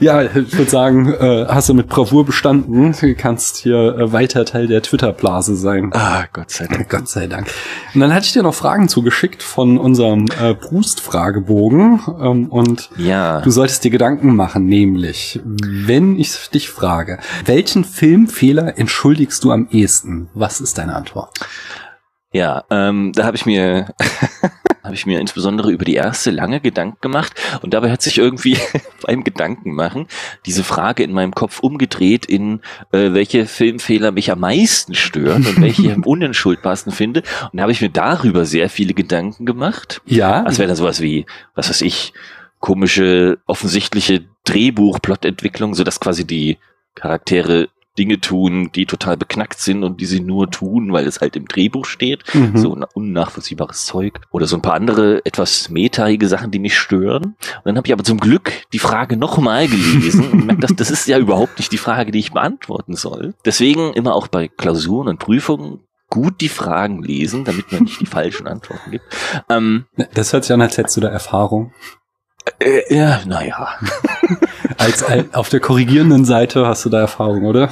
[0.00, 2.94] Ja, ich würde sagen, äh, hast du mit Bravour bestanden.
[2.98, 5.90] Du kannst hier äh, weiter Teil der Twitter-Blase sein.
[5.92, 6.88] Ah, Gott sei Dank.
[6.88, 7.46] Gott sei Dank.
[7.94, 12.00] Und dann hatte ich dir noch Fragen zugeschickt von unserem äh, Brust-Fragebogen.
[12.20, 13.40] Ähm, und Ja.
[13.40, 19.68] du solltest dir Gedanken machen, nämlich, wenn ich dich frage, welchen Filmfehler entschuldigst du am
[19.74, 20.28] ehesten?
[20.34, 21.38] Was ist deine Antwort?
[22.32, 23.88] Ja, ähm, da habe ich mir
[24.82, 27.32] habe ich mir insbesondere über die erste lange Gedanken gemacht
[27.62, 28.58] und dabei hat sich irgendwie
[29.06, 30.08] beim Gedanken machen
[30.44, 32.60] diese Frage in meinem Kopf umgedreht in
[32.92, 37.62] äh, welche Filmfehler mich am meisten stören und welche ich am unentschuldbarsten finde und da
[37.62, 40.02] habe ich mir darüber sehr viele Gedanken gemacht.
[40.04, 42.12] Ja, Das wäre dann sowas wie, was weiß ich,
[42.60, 46.58] komische, offensichtliche Drehbuch-Plotentwicklung, sodass quasi die
[46.94, 51.36] Charaktere Dinge tun, die total beknackt sind und die sie nur tun, weil es halt
[51.36, 52.24] im Drehbuch steht.
[52.34, 52.56] Mhm.
[52.56, 54.20] So un- unnachvollziehbares Zeug.
[54.30, 57.24] Oder so ein paar andere etwas metaige Sachen, die mich stören.
[57.24, 60.90] Und dann habe ich aber zum Glück die Frage nochmal gelesen und merkt, das, das
[60.90, 63.34] ist ja überhaupt nicht die Frage, die ich beantworten soll.
[63.44, 65.80] Deswegen immer auch bei Klausuren und Prüfungen
[66.10, 69.04] gut die Fragen lesen, damit man nicht die falschen Antworten gibt.
[69.48, 71.72] Ähm, das hört sich an, als hättest du da Erfahrung.
[72.60, 73.68] Äh, ja, naja.
[74.78, 77.70] Als, als auf der korrigierenden Seite hast du da Erfahrung, oder?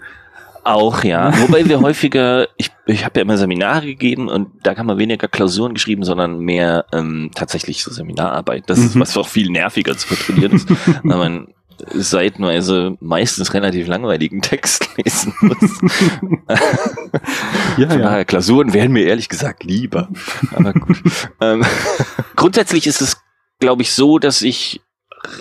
[0.64, 1.32] Auch ja.
[1.40, 5.26] Wobei wir häufiger, ich, ich habe ja immer Seminare gegeben und da kann man weniger
[5.28, 8.64] Klausuren geschrieben, sondern mehr ähm, tatsächlich so Seminararbeit.
[8.68, 9.00] Das ist Mhm.
[9.00, 10.68] was auch viel nerviger zu kontrollieren ist,
[11.02, 11.48] weil man
[11.94, 15.80] seitenweise meistens relativ langweiligen Text lesen muss.
[17.76, 18.24] Ja, Von ja.
[18.24, 20.08] Klausuren wären mir ehrlich gesagt lieber.
[20.54, 21.02] Aber gut.
[21.40, 21.64] ähm,
[22.36, 23.16] grundsätzlich ist es,
[23.60, 24.80] glaube ich, so, dass ich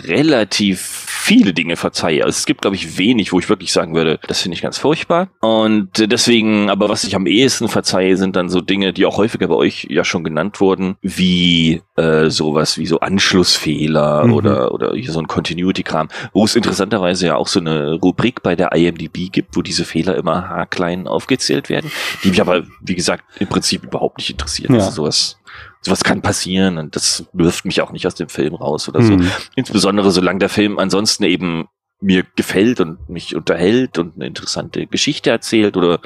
[0.04, 2.24] relativ viele Dinge verzeihe.
[2.24, 4.78] Also es gibt, glaube ich, wenig, wo ich wirklich sagen würde, das finde ich ganz
[4.78, 5.30] furchtbar.
[5.42, 9.48] Und deswegen, aber was ich am ehesten verzeihe, sind dann so Dinge, die auch häufiger
[9.48, 14.34] bei euch ja schon genannt wurden, wie äh, sowas wie so Anschlussfehler mhm.
[14.34, 18.74] oder, oder so ein Continuity-Kram, wo es interessanterweise ja auch so eine Rubrik bei der
[18.74, 21.92] IMDb gibt, wo diese Fehler immer haarklein aufgezählt werden,
[22.24, 24.74] die mich aber, wie gesagt, im Prinzip überhaupt nicht interessieren.
[24.74, 24.82] Ja.
[24.82, 25.40] Also sowas
[25.82, 29.14] sowas kann passieren und das wirft mich auch nicht aus dem Film raus oder so.
[29.14, 29.32] Mhm.
[29.56, 31.68] Insbesondere solange der Film ansonsten eben
[32.02, 36.00] mir gefällt und mich unterhält und eine interessante Geschichte erzählt oder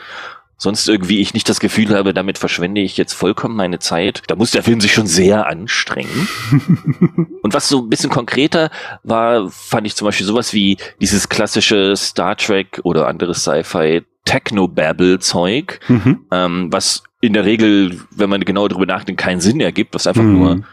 [0.58, 4.24] sonst irgendwie ich nicht das Gefühl habe, damit verschwende ich jetzt vollkommen meine Zeit.
[4.28, 6.28] Da muss der Film sich schon sehr anstrengen.
[7.42, 8.72] und was so ein bisschen konkreter
[9.04, 15.82] war, fand ich zum Beispiel sowas wie dieses klassische Star Trek oder anderes Sci-Fi Techno-Babble-Zeug,
[15.90, 16.26] mhm.
[16.32, 20.24] ähm, was in der Regel, wenn man genau darüber nachdenkt, keinen Sinn ergibt, was einfach
[20.24, 20.40] mhm.
[20.40, 20.64] nur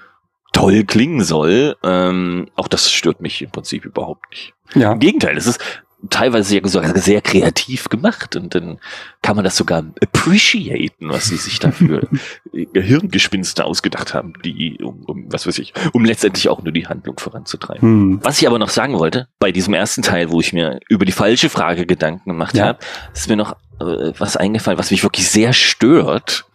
[0.52, 1.76] toll klingen soll.
[1.84, 4.52] Ähm, auch das stört mich im Prinzip überhaupt nicht.
[4.74, 4.90] Ja.
[4.90, 5.60] Im Gegenteil, es ist
[6.08, 8.78] teilweise sogar sehr kreativ gemacht und dann
[9.22, 12.08] kann man das sogar appreciaten, was sie sich dafür
[12.74, 17.18] Hirngespinste ausgedacht haben, die, um, um, was weiß ich, um letztendlich auch nur die Handlung
[17.18, 17.82] voranzutreiben.
[17.82, 18.20] Hm.
[18.22, 21.12] Was ich aber noch sagen wollte, bei diesem ersten Teil, wo ich mir über die
[21.12, 22.66] falsche Frage Gedanken gemacht ja.
[22.66, 22.78] habe,
[23.12, 26.46] ist mir noch äh, was eingefallen, was mich wirklich sehr stört.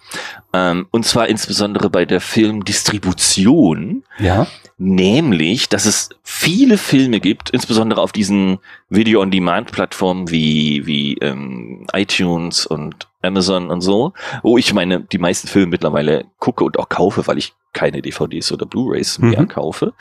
[0.54, 4.04] Ähm, und zwar insbesondere bei der Filmdistribution.
[4.20, 4.48] Ja.
[4.78, 13.08] Nämlich, dass es viele Filme gibt, insbesondere auf diesen Video-on-Demand-Plattformen wie, wie ähm, iTunes und
[13.26, 17.38] Amazon und so, wo ich meine, die meisten Filme mittlerweile gucke und auch kaufe, weil
[17.38, 19.48] ich keine DVDs oder Blu-rays mehr mhm.
[19.50, 19.94] kaufe.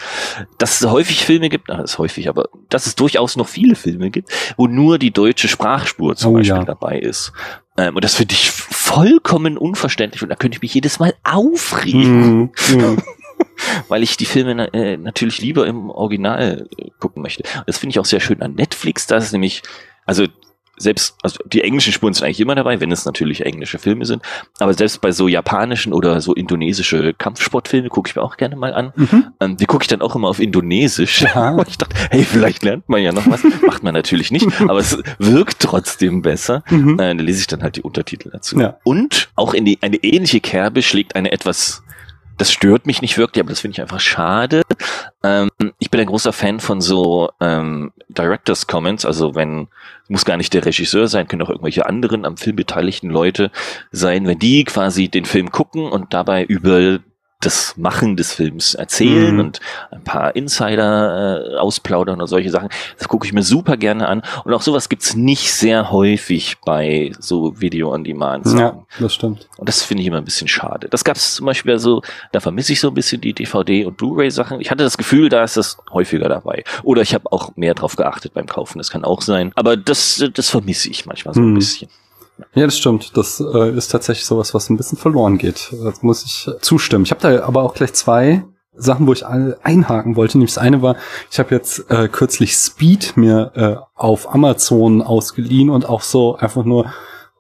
[0.59, 3.75] Dass es häufig Filme gibt, na, das ist häufig, aber dass es durchaus noch viele
[3.75, 6.65] Filme gibt, wo nur die deutsche Sprachspur zum oh, Beispiel ja.
[6.65, 7.33] dabei ist.
[7.77, 12.39] Ähm, und das finde ich vollkommen unverständlich und da könnte ich mich jedes Mal aufregen.
[12.39, 12.51] Mhm.
[12.71, 13.03] Mhm.
[13.89, 17.43] weil ich die Filme äh, natürlich lieber im Original äh, gucken möchte.
[17.67, 19.63] Das finde ich auch sehr schön an Netflix, da ist nämlich,
[20.07, 20.27] also
[20.77, 24.23] selbst, also die englischen Spuren sind eigentlich immer dabei, wenn es natürlich englische Filme sind,
[24.59, 28.75] aber selbst bei so japanischen oder so indonesische Kampfsportfilme gucke ich mir auch gerne mal
[28.75, 28.93] an.
[28.97, 29.27] Mhm.
[29.41, 31.23] Ähm, die gucke ich dann auch immer auf Indonesisch.
[31.23, 31.51] Ja.
[31.55, 33.43] Und ich dachte, hey, vielleicht lernt man ja noch was.
[33.67, 36.63] Macht man natürlich nicht, aber es wirkt trotzdem besser.
[36.71, 36.99] Mhm.
[36.99, 38.59] Äh, da lese ich dann halt die Untertitel dazu.
[38.59, 38.79] Ja.
[38.85, 41.83] Und auch in die, eine ähnliche Kerbe schlägt eine etwas
[42.37, 44.63] das stört mich nicht wirklich, aber das finde ich einfach schade.
[45.23, 49.69] Ähm, ich bin ein großer Fan von so ähm, Directors Comments, also wenn,
[50.09, 53.51] muss gar nicht der Regisseur sein, können auch irgendwelche anderen am Film beteiligten Leute
[53.93, 56.99] sein, wenn die quasi den Film gucken und dabei über
[57.41, 59.41] das Machen des Films erzählen mhm.
[59.41, 62.69] und ein paar Insider äh, ausplaudern und solche Sachen.
[62.99, 64.23] Das gucke ich mir super gerne an.
[64.45, 68.47] Und auch sowas gibt's nicht sehr häufig bei so Video-on-Demand.
[68.59, 69.49] Ja, das stimmt.
[69.59, 70.89] Und das finde ich immer ein bisschen schade.
[70.89, 74.61] Das gab's zum Beispiel so, da vermisse ich so ein bisschen die DVD- und Blu-ray-Sachen.
[74.61, 76.65] Ich hatte das Gefühl, da ist das häufiger dabei.
[76.83, 78.79] Oder ich habe auch mehr drauf geachtet beim Kaufen.
[78.79, 79.53] Das kann auch sein.
[79.55, 81.53] Aber das, das vermisse ich manchmal so mhm.
[81.53, 81.89] ein bisschen.
[82.55, 83.17] Ja, das stimmt.
[83.17, 85.73] Das äh, ist tatsächlich sowas, was ein bisschen verloren geht.
[85.83, 87.05] Das muss ich zustimmen.
[87.05, 88.45] Ich habe da aber auch gleich zwei
[88.77, 90.39] Sachen, wo ich einhaken wollte.
[90.39, 90.97] Nämlich das eine war,
[91.31, 96.65] ich habe jetzt äh, kürzlich Speed mir äh, auf Amazon ausgeliehen und auch so einfach
[96.65, 96.93] nur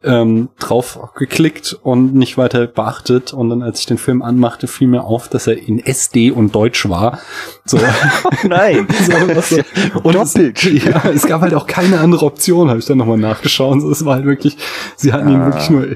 [0.05, 3.33] ähm, drauf geklickt und nicht weiter beachtet.
[3.33, 6.55] Und dann, als ich den Film anmachte, fiel mir auf, dass er in SD und
[6.55, 7.19] Deutsch war.
[7.65, 7.79] So.
[8.49, 8.87] Nein.
[9.41, 9.63] so, so.
[10.03, 10.65] Und Doppelt.
[10.65, 13.81] Es, ja, es gab halt auch keine andere Option, habe ich dann nochmal nachgeschaut.
[13.81, 14.57] So, es war halt wirklich,
[14.97, 15.33] sie hatten ah.
[15.33, 15.87] ihn wirklich nur,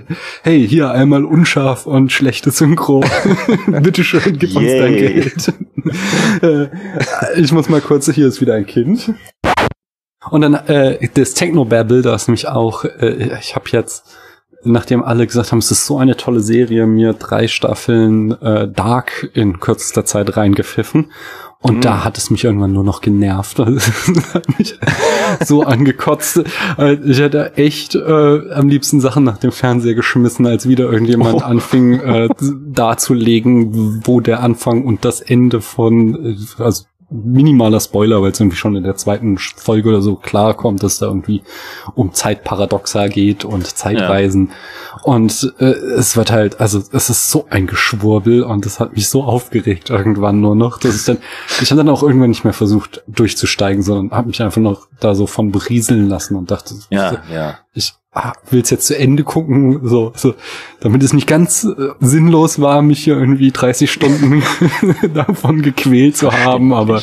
[0.43, 3.05] hey, hier einmal unscharf und schlechte Synchro.
[3.67, 4.57] Bitteschön, gib Yay.
[4.57, 5.53] uns dein Geld.
[6.43, 9.13] Äh, ich muss mal kurz, hier ist wieder ein Kind.
[10.31, 14.05] Und dann äh, das Technobabble, da ist nämlich auch, äh, ich habe jetzt,
[14.65, 19.31] nachdem alle gesagt haben, es ist so eine tolle Serie, mir drei Staffeln äh, Dark
[19.35, 21.11] in kürzester Zeit reingepfiffen.
[21.61, 21.81] Und mhm.
[21.81, 23.59] da hat es mich irgendwann nur noch genervt.
[23.59, 23.69] hat
[24.59, 24.79] mich
[25.45, 26.45] so angekotzt.
[27.05, 31.39] Ich hätte echt äh, am liebsten Sachen nach dem Fernseher geschmissen, als wieder irgendjemand oh.
[31.39, 32.29] anfing äh,
[32.69, 38.57] darzulegen, wo der Anfang und das Ende von, äh, also minimaler Spoiler, weil es irgendwie
[38.57, 41.43] schon in der zweiten Folge oder so klar kommt, dass da irgendwie
[41.95, 44.51] um Zeitparadoxa geht und Zeitreisen.
[44.51, 45.03] Ja.
[45.05, 49.09] Und äh, es wird halt, also es ist so ein Geschwurbel und es hat mich
[49.09, 51.19] so aufgeregt irgendwann nur noch, dass ich dann,
[51.63, 55.15] ich habe dann auch irgendwann nicht mehr versucht durchzusteigen, sondern habe mich einfach noch da
[55.15, 57.59] so von berieseln lassen und dachte, ja, ja.
[57.73, 60.35] ich ah, will's jetzt zu Ende gucken, so, so,
[60.81, 64.43] damit es nicht ganz äh, sinnlos war, mich hier irgendwie 30 Stunden
[65.15, 67.01] davon gequält zu haben, aber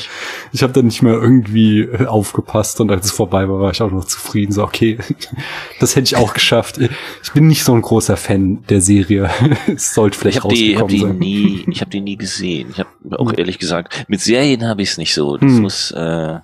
[0.52, 3.82] ich habe dann nicht mehr irgendwie äh, aufgepasst und als es vorbei war, war ich
[3.82, 4.98] auch noch zufrieden, so, okay,
[5.80, 6.80] das hätte ich auch geschafft.
[7.24, 9.30] Ich bin nicht so ein großer Fan der Serie.
[9.68, 11.18] es sollte vielleicht ich hab die, hab die sein.
[11.18, 12.70] nie, Ich habe die nie gesehen.
[12.72, 15.38] Ich habe auch ehrlich gesagt, mit Serien habe ich es nicht so.
[15.38, 15.62] Das Hm.
[15.62, 16.40] muss, äh,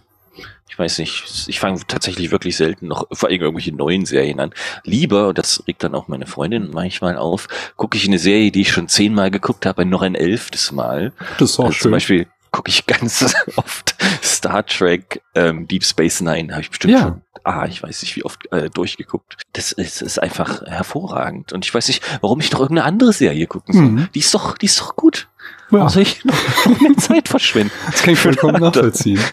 [0.71, 4.53] ich weiß nicht, ich fange tatsächlich wirklich selten noch vor allem irgendwelche neuen Serien an.
[4.85, 8.61] Lieber, und das regt dann auch meine Freundin manchmal auf, gucke ich eine Serie, die
[8.61, 11.11] ich schon zehnmal geguckt habe, noch ein elftes Mal.
[11.39, 11.81] Das ist auch Also schön.
[11.83, 16.93] Zum Beispiel gucke ich ganz oft Star Trek ähm, Deep Space Nine, habe ich bestimmt
[16.93, 17.01] Ja.
[17.01, 19.41] schon, ah, ich weiß nicht wie oft äh, durchgeguckt.
[19.51, 21.51] Das ist, ist einfach hervorragend.
[21.51, 23.83] Und ich weiß nicht, warum ich noch irgendeine andere Serie gucken soll.
[23.83, 24.07] Mhm.
[24.15, 25.27] Die ist doch, die ist doch gut.
[25.71, 25.89] Ja.
[25.89, 27.71] Soll ich noch, noch mehr Zeit verschwenden?
[27.91, 29.19] Das kann ich vollkommen nachvollziehen.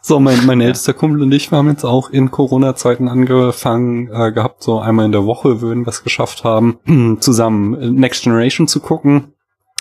[0.00, 4.32] So, mein, mein ältester Kumpel und ich, wir haben jetzt auch in Corona-Zeiten angefangen äh,
[4.32, 6.78] gehabt, so einmal in der Woche würden wir es geschafft haben,
[7.20, 9.32] zusammen äh, Next Generation zu gucken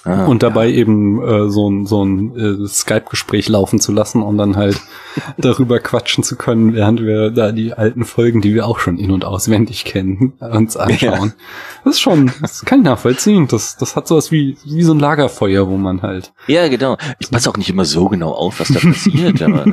[0.04, 4.38] Ah, und dabei eben äh, so ein, so ein äh, Skype-Gespräch laufen zu lassen und
[4.38, 4.82] dann halt
[5.38, 9.12] darüber quatschen zu können, während wir da die alten Folgen, die wir auch schon in-
[9.12, 11.34] und auswendig kennen, uns anschauen.
[11.84, 13.48] Das ist schon, das kann ich nachvollziehen.
[13.48, 16.98] Das, das hat sowas wie, wie so ein Lagerfeuer, wo man halt Ja, genau.
[17.20, 19.66] Ich passe auch nicht immer so genau auf, was da passiert, aber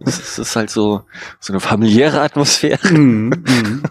[0.00, 1.02] es ist, halt so,
[1.40, 2.92] so eine familiäre Atmosphäre.
[2.92, 3.82] Mhm, mhm.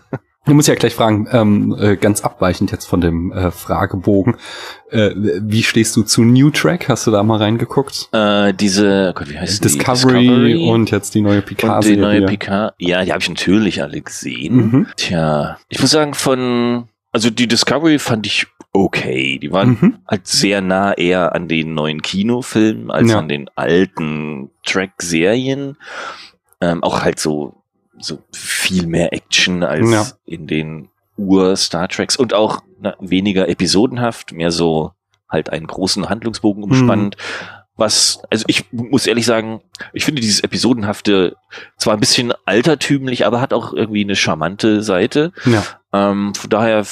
[0.45, 4.37] Du musst ja gleich fragen, ähm, äh, ganz abweichend jetzt von dem äh, Fragebogen,
[4.89, 6.89] äh, wie stehst du zu New Track?
[6.89, 8.09] Hast du da mal reingeguckt?
[8.11, 10.67] Äh, diese, oh Gott, wie heißt Discovery, die?
[10.67, 12.73] und jetzt die neue und die neue Picard.
[12.79, 14.55] Ja, die habe ich natürlich alle gesehen.
[14.55, 14.87] Mhm.
[14.97, 19.37] Tja, ich muss sagen, von, also die Discovery fand ich okay.
[19.37, 19.97] Die waren Mhm.
[20.07, 23.19] halt sehr nah eher an den neuen Kinofilmen als Ja.
[23.19, 25.77] an den alten Track-Serien.
[26.61, 27.60] Ähm, auch halt so,
[28.03, 30.07] so viel mehr Action als Ja.
[30.25, 34.91] in den Ur-Star Treks und auch na, weniger episodenhaft, mehr so
[35.29, 37.15] halt einen großen Handlungsbogen umspannend.
[37.77, 39.61] Was, also ich muss ehrlich sagen,
[39.93, 41.35] ich finde dieses Episodenhafte
[41.77, 45.31] zwar ein bisschen altertümlich, aber hat auch irgendwie eine charmante Seite.
[45.45, 45.63] Ja.
[45.93, 46.85] Ähm, von daher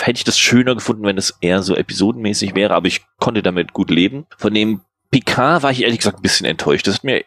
[0.00, 3.72] hätte ich das schöner gefunden, wenn es eher so episodenmäßig wäre, aber ich konnte damit
[3.72, 4.26] gut leben.
[4.36, 6.86] Von dem Picard war ich ehrlich gesagt ein bisschen enttäuscht.
[6.86, 7.24] Das hat mir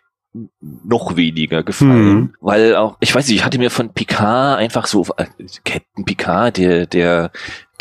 [0.61, 2.33] noch weniger gefallen, Mhm.
[2.39, 5.25] weil auch, ich weiß nicht, ich hatte mir von Picard einfach so, äh,
[5.65, 7.31] Captain Picard, der, der,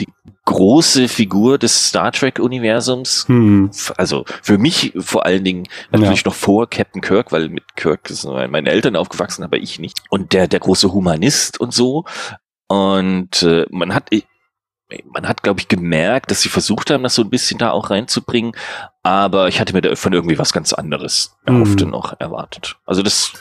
[0.00, 0.08] die
[0.46, 3.68] große Figur des Star Trek Universums, Hm.
[3.70, 8.08] f- also für mich vor allen Dingen natürlich noch vor Captain Kirk, weil mit Kirk
[8.08, 9.98] sind meine Eltern aufgewachsen, aber ich nicht.
[10.08, 12.04] Und der, der große Humanist und so.
[12.68, 14.11] Und äh, man hat,
[15.05, 17.90] man hat, glaube ich, gemerkt, dass sie versucht haben, das so ein bisschen da auch
[17.90, 18.53] reinzubringen.
[19.03, 21.87] Aber ich hatte mir davon irgendwie was ganz anderes erhofft Mhm.
[21.87, 22.77] und noch erwartet.
[22.87, 23.33] Also das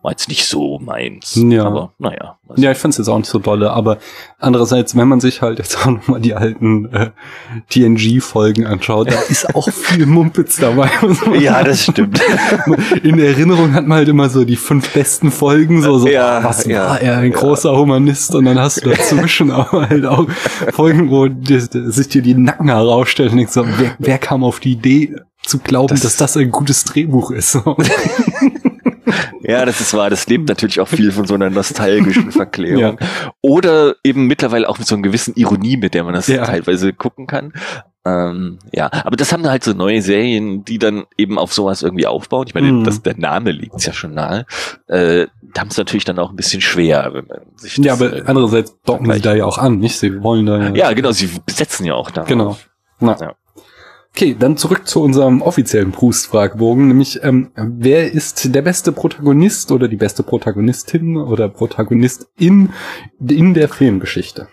[0.00, 1.34] war jetzt nicht so meins.
[1.48, 1.64] Ja.
[1.64, 2.38] Aber naja.
[2.56, 3.98] Ja, ich fand's jetzt auch nicht so dolle, aber
[4.38, 7.10] andererseits, wenn man sich halt jetzt auch nochmal die alten äh,
[7.68, 10.88] TNG-Folgen anschaut, da ist auch viel Mumpitz dabei.
[11.40, 12.20] ja, das stimmt.
[13.02, 16.64] In Erinnerung hat man halt immer so die fünf besten Folgen, so, so Ja, was
[16.64, 17.38] ja, war er, ein ja.
[17.38, 20.26] großer Humanist und dann hast du dazwischen aber halt auch
[20.72, 24.60] Folgen, wo die, sich dir die Nacken herausstellen und denkst so, wer, wer kam auf
[24.60, 27.58] die Idee zu glauben, Das- dass das ein gutes Drehbuch ist?
[29.42, 30.10] Ja, das ist wahr.
[30.10, 32.98] Das lebt natürlich auch viel von so einer nostalgischen Verklärung.
[33.00, 33.06] Ja.
[33.42, 36.44] Oder eben mittlerweile auch mit so einer gewissen Ironie, mit der man das Ja.
[36.44, 37.52] teilweise gucken kann.
[38.06, 42.06] Ähm, ja, aber das haben halt so neue Serien, die dann eben auf sowas irgendwie
[42.06, 42.46] aufbauen.
[42.46, 42.84] Ich meine, Mhm.
[42.84, 44.46] das, der Name liegt ja schon nahe.
[44.86, 48.00] Äh, da haben es natürlich dann auch ein bisschen schwer, wenn man sich Ja, das,
[48.02, 49.98] aber äh, andererseits docken sie da ja auch an, nicht?
[49.98, 52.22] Sie wollen da ja, genau, sie besetzen ja auch da.
[52.22, 52.56] Genau.
[53.00, 53.16] Na.
[53.20, 53.32] Ja.
[54.14, 59.86] Okay, dann zurück zu unserem offiziellen Proust-Fragebogen, nämlich ähm, wer ist der beste Protagonist oder
[59.86, 62.72] die beste Protagonistin oder Protagonistin
[63.20, 64.48] in der Filmgeschichte?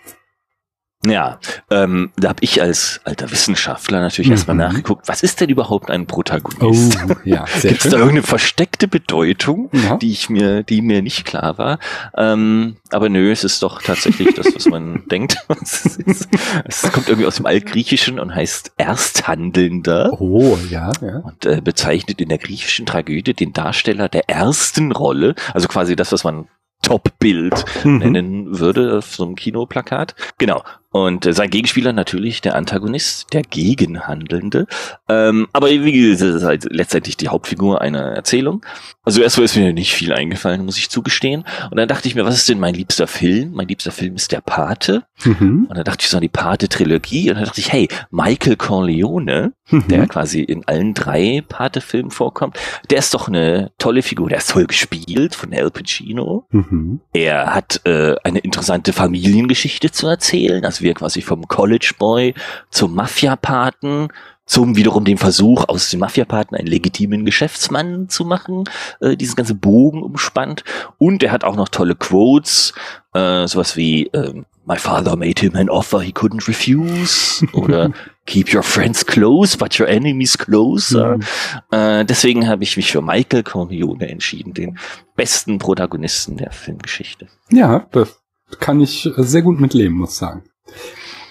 [1.07, 1.39] Ja,
[1.69, 4.61] ähm, da habe ich als alter Wissenschaftler natürlich erstmal Mhm.
[4.61, 6.97] nachgeguckt, was ist denn überhaupt ein Protagonist?
[7.09, 9.97] Oh, ja, Gibt es da irgendeine versteckte Bedeutung, Ja.
[9.97, 11.79] die ich mir, die mir nicht klar war?
[12.17, 15.37] Ähm, aber nö, es ist doch tatsächlich das, was man denkt.
[15.61, 16.29] es ist.
[16.65, 21.17] Es kommt irgendwie aus dem Altgriechischen und heißt Ersthandelnder Oh, ja, ja.
[21.19, 26.11] und äh, bezeichnet in der griechischen Tragödie den Darsteller der ersten Rolle, also quasi das,
[26.11, 26.47] was man
[26.81, 27.97] Top-Bild Mhm.
[27.97, 30.13] nennen würde auf so einem Kinoplakat.
[30.37, 30.61] Genau.
[30.95, 34.65] Und äh, sein Gegenspieler natürlich der Antagonist, der Gegenhandelnde.
[35.09, 38.65] Ähm, aber wie gesagt, das ist halt letztendlich die Hauptfigur einer Erzählung.
[39.03, 41.43] Also erstmal ist mir nicht viel eingefallen, muss ich zugestehen.
[41.69, 43.51] Und dann dachte ich mir, was ist denn mein liebster Film?
[43.53, 45.03] Mein liebster Film ist der Pate.
[45.25, 45.65] Mhm.
[45.67, 47.29] Und dann dachte ich so an die Pate-Trilogie.
[47.29, 49.87] Und dann dachte ich, hey, Michael Corleone, mhm.
[49.89, 52.57] der quasi in allen drei Pate-Filmen vorkommt,
[52.89, 54.29] der ist doch eine tolle Figur.
[54.29, 56.47] Der ist toll gespielt von Al Pacino.
[56.51, 57.01] Mhm.
[57.11, 60.63] Er hat äh, eine interessante Familiengeschichte zu erzählen.
[60.63, 62.33] Also wir quasi vom College Boy
[62.69, 64.07] zum Mafia-Paten
[64.45, 68.65] zum wiederum dem Versuch, aus dem Mafia-Paten einen legitimen Geschäftsmann zu machen,
[68.99, 70.63] äh, diesen ganzen Bogen umspannt.
[70.97, 72.73] Und er hat auch noch tolle Quotes,
[73.13, 77.91] äh, sowas wie äh, My father made him an offer he couldn't refuse oder
[78.25, 81.17] Keep your friends close, but your enemies closer.
[81.17, 81.23] Mhm.
[81.69, 84.79] Äh, deswegen habe ich mich für Michael Corleone entschieden, den
[85.15, 87.27] besten Protagonisten der Filmgeschichte.
[87.51, 88.17] Ja, das
[88.59, 90.43] kann ich sehr gut mitleben, muss ich sagen.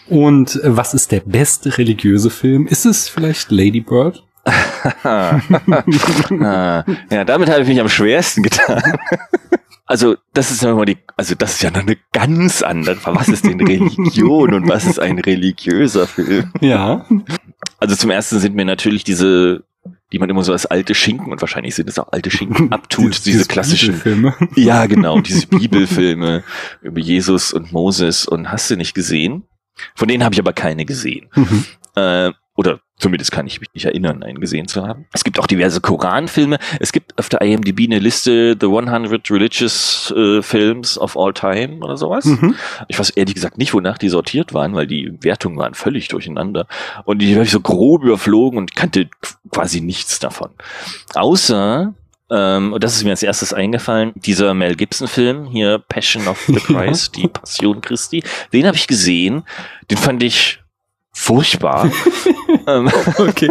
[0.09, 2.67] Und äh, was ist der beste religiöse Film?
[2.67, 4.25] Ist es vielleicht Lady Bird?
[5.05, 5.35] ja,
[7.25, 8.83] damit habe ich mich am schwersten getan.
[9.87, 12.97] Also, das ist ja immer die, also das ist ja noch eine ganz andere.
[13.05, 16.53] Was ist denn Religion und was ist ein religiöser Film?
[16.61, 17.07] Ja.
[17.79, 19.65] Also zum ersten sind mir natürlich diese,
[20.15, 23.17] die man immer so als alte Schinken und wahrscheinlich sind es auch alte Schinken abtut,
[23.27, 24.33] diese, diese klassischen Filme.
[24.55, 26.45] Ja, genau, diese Bibelfilme
[26.83, 29.43] über Jesus und Moses und hast du nicht gesehen?
[29.97, 31.29] Von denen habe ich aber keine gesehen.
[31.35, 31.65] Mhm.
[31.97, 35.07] Äh, oder zumindest kann ich mich nicht erinnern, einen gesehen zu haben.
[35.13, 36.59] Es gibt auch diverse Koranfilme.
[36.81, 41.79] Es gibt auf der IMDb eine Liste The 100 Religious äh, Films of All Time
[41.85, 42.25] oder sowas.
[42.25, 42.55] Mhm.
[42.89, 46.67] Ich weiß ehrlich gesagt nicht, wonach die sortiert waren, weil die Wertungen waren völlig durcheinander.
[47.05, 49.09] Und die habe ich so grob überflogen und kannte
[49.51, 50.51] quasi nichts davon.
[51.15, 51.95] Außer
[52.31, 56.55] ähm, und das ist mir als erstes eingefallen, dieser Mel Gibson-Film, hier Passion of the
[56.55, 57.23] Christ, ja.
[57.23, 59.45] die Passion Christi, den habe ich gesehen,
[59.91, 60.63] den fand ich
[61.13, 61.91] furchtbar.
[62.67, 63.51] Ähm, okay.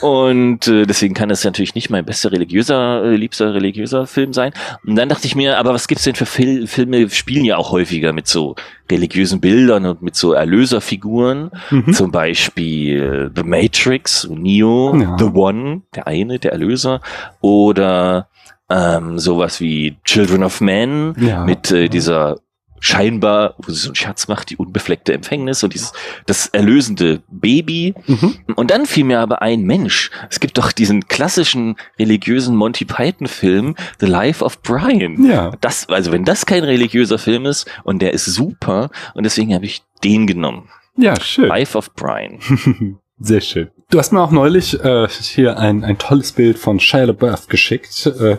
[0.00, 4.52] Und äh, deswegen kann das natürlich nicht mein bester religiöser, äh, liebster religiöser Film sein.
[4.84, 7.72] Und dann dachte ich mir, aber was gibt's denn für Fil Filme, spielen ja auch
[7.72, 8.54] häufiger mit so
[8.90, 11.50] religiösen Bildern und mit so Erlöserfiguren.
[11.70, 11.92] Mhm.
[11.92, 15.16] Zum Beispiel The Matrix, Neo, ja.
[15.18, 17.00] The One, der eine, der Erlöser.
[17.40, 18.28] Oder
[18.68, 21.44] ähm, sowas wie Children of Men ja.
[21.44, 22.36] mit äh, dieser
[22.80, 25.92] scheinbar, wo sie so einen Schatz macht, die unbefleckte Empfängnis und dieses,
[26.26, 27.94] das erlösende Baby.
[28.06, 28.38] Mhm.
[28.54, 30.10] Und dann fiel mir aber ein Mensch.
[30.30, 35.24] Es gibt doch diesen klassischen religiösen Monty Python Film, The Life of Brian.
[35.24, 35.52] Ja.
[35.60, 39.64] Das, also wenn das kein religiöser Film ist und der ist super und deswegen habe
[39.64, 40.68] ich den genommen.
[40.96, 41.48] Ja, schön.
[41.48, 42.38] Life of Brian.
[43.18, 43.70] Sehr schön.
[43.88, 48.06] Du hast mir auch neulich äh, hier ein, ein tolles Bild von Shia LaBeouf geschickt.
[48.06, 48.38] Äh,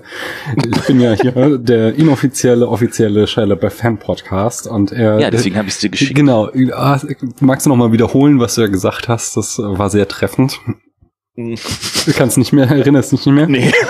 [0.57, 5.19] ich bin ja hier der inoffizielle, offizielle Shia LaBeouf Fan Podcast und er.
[5.19, 6.15] Ja, deswegen habe ich es dir geschickt.
[6.15, 6.51] Genau.
[6.73, 6.99] Ah,
[7.39, 9.37] magst du noch mal wiederholen, was du ja gesagt hast?
[9.37, 10.59] Das war sehr treffend.
[11.37, 13.47] Du kannst nicht mehr, erinnerst dich nicht mehr?
[13.47, 13.71] Nee.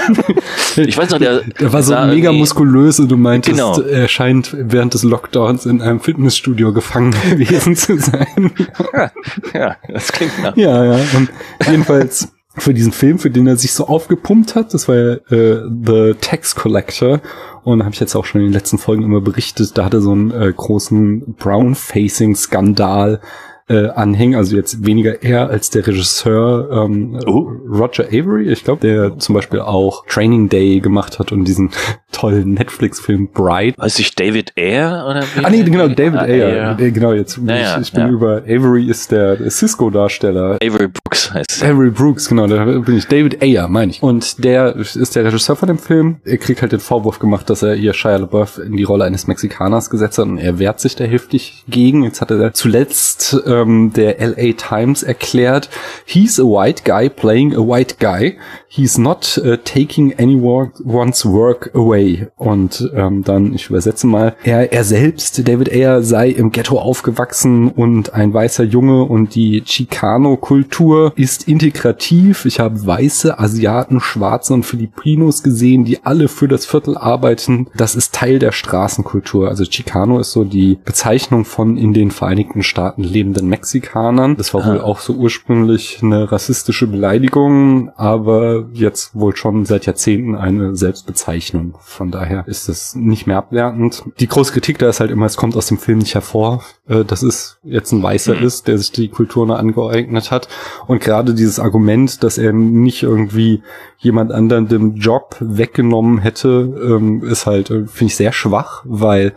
[0.76, 3.80] Ich weiß noch, der, der war so mega muskulös und du meintest, genau.
[3.82, 8.52] er scheint während des Lockdowns in einem Fitnessstudio gefangen gewesen zu sein.
[8.94, 9.12] Ja,
[9.54, 10.56] ja das klingt nach.
[10.56, 11.00] Ja, ja.
[11.16, 11.30] Und
[11.66, 15.62] jedenfalls für diesen Film, für den er sich so aufgepumpt hat, das war ja äh,
[15.86, 17.22] The Tax Collector.
[17.64, 20.02] Und habe ich jetzt auch schon in den letzten Folgen immer berichtet, da hat er
[20.02, 23.20] so einen äh, großen Brown-Facing-Skandal
[23.70, 24.36] äh, anhängen.
[24.36, 27.52] Also jetzt weniger er als der Regisseur ähm, oh.
[27.70, 31.72] Roger Avery, ich glaube, der zum Beispiel auch Training Day gemacht hat und diesen
[32.12, 33.78] tollen Netflix-Film Bright.
[33.78, 35.46] Weiß ich David Ayer oder wie?
[35.46, 36.48] Ah nee, genau, David ah, Ayer.
[36.48, 36.80] Ayer.
[36.80, 38.10] Äh, genau, jetzt naja, ich, ich bin ja.
[38.10, 40.58] über Avery ist der, Cisco-Darsteller.
[40.64, 41.70] Avery Brooks heißt er.
[41.70, 43.08] Avery Brooks, genau, da bin ich.
[43.08, 44.02] David Ayer, meine ich.
[44.02, 46.18] Und der ist der Regisseur von dem Film.
[46.24, 49.28] Er kriegt halt den Vorwurf gemacht, dass er hier Shia LaBeouf in die Rolle eines
[49.28, 52.04] Mexikaners gesetzt hat und er wehrt sich da heftig gegen.
[52.04, 55.70] Jetzt hat er zuletzt ähm, der LA Times erklärt,
[56.06, 58.38] he's a white guy playing a white guy.
[58.70, 62.28] He's not uh, taking anyone's work away.
[62.36, 67.70] Und ähm, dann, ich übersetze mal, er, er selbst, David Ayer, sei im Ghetto aufgewachsen
[67.70, 72.46] und ein weißer Junge und die Chicano-Kultur ist integrativ.
[72.46, 77.68] Ich habe weiße, Asiaten, Schwarze und Filipinos gesehen, die alle für das Viertel arbeiten.
[77.76, 79.48] Das ist Teil der Straßenkultur.
[79.48, 84.36] Also Chicano ist so die Bezeichnung von in den Vereinigten Staaten lebenden Mexikanern.
[84.36, 84.68] Das war ah.
[84.70, 91.76] wohl auch so ursprünglich eine rassistische Beleidigung, aber jetzt wohl schon seit Jahrzehnten eine Selbstbezeichnung.
[91.82, 94.04] Von daher ist es nicht mehr abwertend.
[94.20, 97.04] Die große Kritik da ist halt immer, es kommt aus dem Film nicht hervor, äh,
[97.04, 98.44] dass es jetzt ein Weißer mhm.
[98.44, 100.48] ist, der sich die Kultur noch angeeignet hat.
[100.88, 103.62] Und gerade dieses Argument, dass er nicht irgendwie
[103.98, 109.34] jemand anderen den Job weggenommen hätte, ähm, ist halt, äh, finde ich, sehr schwach, weil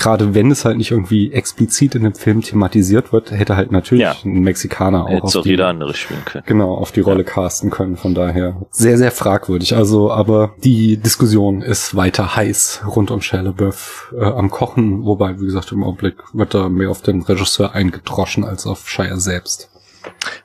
[0.00, 4.02] gerade wenn es halt nicht irgendwie explizit in dem Film thematisiert wird, hätte halt natürlich
[4.02, 4.16] ja.
[4.24, 6.42] ein Mexikaner auch, auf auch die, jeder andere spielen können.
[6.46, 7.30] Genau, auf die Rolle ja.
[7.30, 7.96] casten können.
[7.96, 9.76] Von daher sehr, sehr fragwürdig.
[9.76, 15.38] Also, aber die Diskussion ist weiter heiß rund um Shia LaBeouf äh, am Kochen, wobei,
[15.38, 19.70] wie gesagt, im Augenblick wird da mehr auf den Regisseur eingedroschen als auf Shia selbst.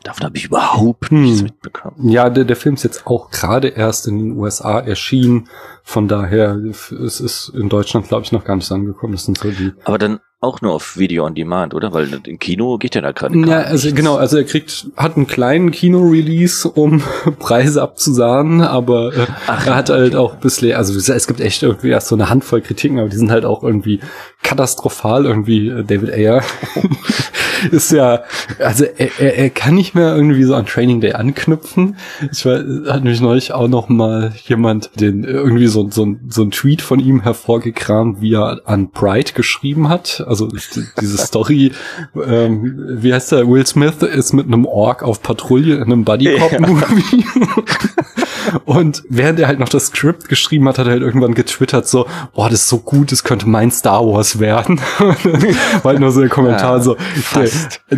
[0.03, 1.45] Davon habe ich überhaupt nichts hm.
[1.45, 2.09] mitbekommen.
[2.09, 5.49] Ja, der, der Film ist jetzt auch gerade erst in den USA erschienen.
[5.84, 9.13] Von daher, es ist in Deutschland, glaube ich, noch gar nicht angekommen.
[9.13, 9.73] Das sind so die.
[9.84, 11.93] Aber dann auch nur auf Video on Demand, oder?
[11.93, 13.99] Weil im Kino geht ja da gerade Ja, also nichts.
[13.99, 17.01] genau, also er kriegt, hat einen kleinen Kino-Release, um
[17.39, 21.89] Preise abzusahnen, aber äh, Ach, er hat halt auch bislang, also es gibt echt irgendwie
[21.89, 23.99] erst so eine Handvoll Kritiken, aber die sind halt auch irgendwie
[24.43, 26.43] katastrophal, irgendwie äh, David Ayer
[27.71, 28.23] ist ja,
[28.59, 31.97] also er, er, er kann nicht mehr irgendwie so an Training Day anknüpfen.
[32.31, 36.51] Ich war, hat nämlich neulich auch noch mal jemand den irgendwie so, so, so ein
[36.51, 40.23] Tweet von ihm hervorgekramt, wie er an Pride geschrieben hat.
[40.27, 41.71] Also diese Story,
[42.15, 43.47] ähm, wie heißt der?
[43.47, 47.25] Will Smith ist mit einem Ork auf Patrouille in einem Buddy Cop Movie.
[48.65, 52.05] Und während er halt noch das Skript geschrieben hat, hat er halt irgendwann getwittert so,
[52.33, 54.79] boah, das ist so gut, das könnte mein Star Wars werden.
[54.99, 56.97] War halt nur so ein Kommentar ja, so,
[57.36, 57.49] der,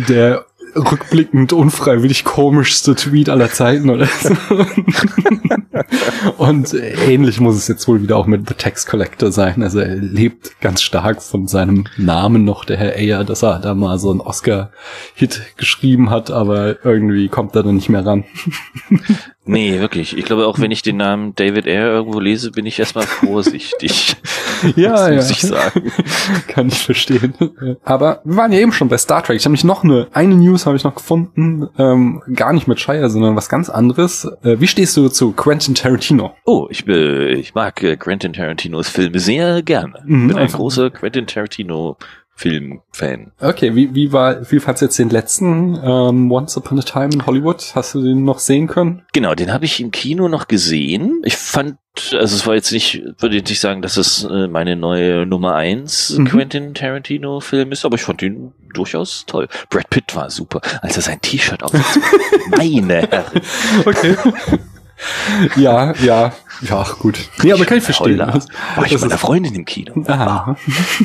[0.08, 0.46] der
[0.78, 4.34] rückblickend unfreiwillig komischste Tweet aller Zeiten oder so.
[6.38, 9.62] Und ähnlich muss es jetzt wohl wieder auch mit The Text Collector sein.
[9.62, 13.74] Also er lebt ganz stark von seinem Namen noch, der Herr Ayer, dass er da
[13.74, 18.24] mal so einen Oscar-Hit geschrieben hat, aber irgendwie kommt er da nicht mehr ran.
[19.48, 20.16] Nee, wirklich.
[20.16, 24.14] Ich glaube, auch wenn ich den Namen David Ayer irgendwo lese, bin ich erstmal vorsichtig.
[24.76, 25.32] ja, das muss ja.
[25.32, 25.92] ich sagen.
[26.48, 27.32] Kann ich verstehen.
[27.82, 29.36] Aber wir waren ja eben schon bei Star Trek.
[29.36, 32.78] Ich habe mich noch eine, eine News habe ich noch gefunden, ähm, gar nicht mit
[32.78, 34.28] Shire, sondern was ganz anderes.
[34.42, 36.34] Äh, wie stehst du zu Quentin Tarantino?
[36.44, 40.02] Oh, ich, äh, ich mag äh, Quentin Tarantinos Filme sehr gerne.
[40.04, 41.96] Mhm, bin ein großer Quentin Tarantino
[42.38, 43.32] Filmfan.
[43.40, 47.10] Okay, wie, wie war, wie fandst du jetzt den letzten ähm, Once Upon a Time
[47.12, 47.72] in Hollywood?
[47.74, 49.02] Hast du den noch sehen können?
[49.12, 51.20] Genau, den habe ich im Kino noch gesehen.
[51.24, 51.78] Ich fand,
[52.12, 55.56] also es war jetzt nicht, würde ich nicht sagen, dass es äh, meine neue Nummer
[55.56, 56.28] eins mhm.
[56.28, 59.48] Quentin Tarantino Film ist, aber ich fand ihn durchaus toll.
[59.68, 62.00] Brad Pitt war super, als er sein T-Shirt aufsetzte.
[62.56, 63.42] Meine Herren.
[63.84, 64.16] Okay.
[65.56, 67.18] ja, ja, ja, gut.
[67.42, 68.18] Nee, aber kann ich verstehen.
[68.18, 70.02] War ich mit meiner Freundin im Kino.
[70.06, 70.56] Aha.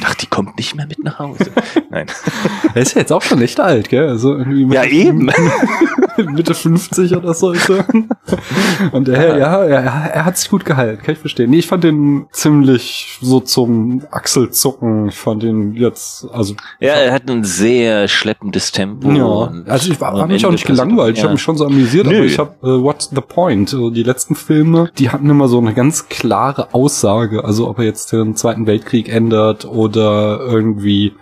[0.01, 1.51] Dachte, die kommt nicht mehr mit nach Hause.
[1.89, 2.07] Nein.
[2.75, 4.09] Er ist ja jetzt auch schon echt alt, gell?
[4.09, 5.29] Also irgendwie ja, eben.
[6.31, 7.53] Mitte 50 oder so.
[8.91, 11.49] Und er, ja, ja er, er hat sich gut gehalten, kann ich verstehen.
[11.49, 15.09] Nee, ich fand den ziemlich so zum Achselzucken.
[15.09, 16.55] Ich fand den jetzt, also.
[16.79, 19.11] Ja, er hat ein sehr schleppendes Tempo.
[19.11, 21.13] Ja, also ich war, mich auch nicht gelangweilt.
[21.13, 21.25] Ich ja.
[21.25, 22.17] habe mich schon so amüsiert, Nö.
[22.17, 23.73] aber ich habe, uh, what's the point?
[23.73, 27.43] Also die letzten Filme, die hatten immer so eine ganz klare Aussage.
[27.43, 31.13] Also ob er jetzt den Zweiten Weltkrieg ändert oder irgendwie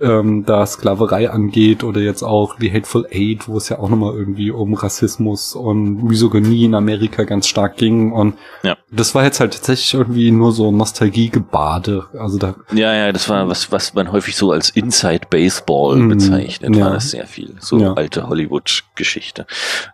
[0.00, 4.14] ähm, da Sklaverei angeht oder jetzt auch The Hateful Eight, wo es ja auch nochmal
[4.14, 8.76] irgendwie um Rassismus und Misogynie in Amerika ganz stark ging und ja.
[8.90, 12.04] das war jetzt halt tatsächlich irgendwie nur so Nostalgiegebade.
[12.18, 16.08] Also da ja, ja, das war was, was man häufig so als Inside Baseball mm,
[16.10, 16.84] bezeichnet, ja.
[16.84, 17.54] war das sehr viel.
[17.60, 17.94] So ja.
[17.94, 19.46] alte Hollywood-Geschichte.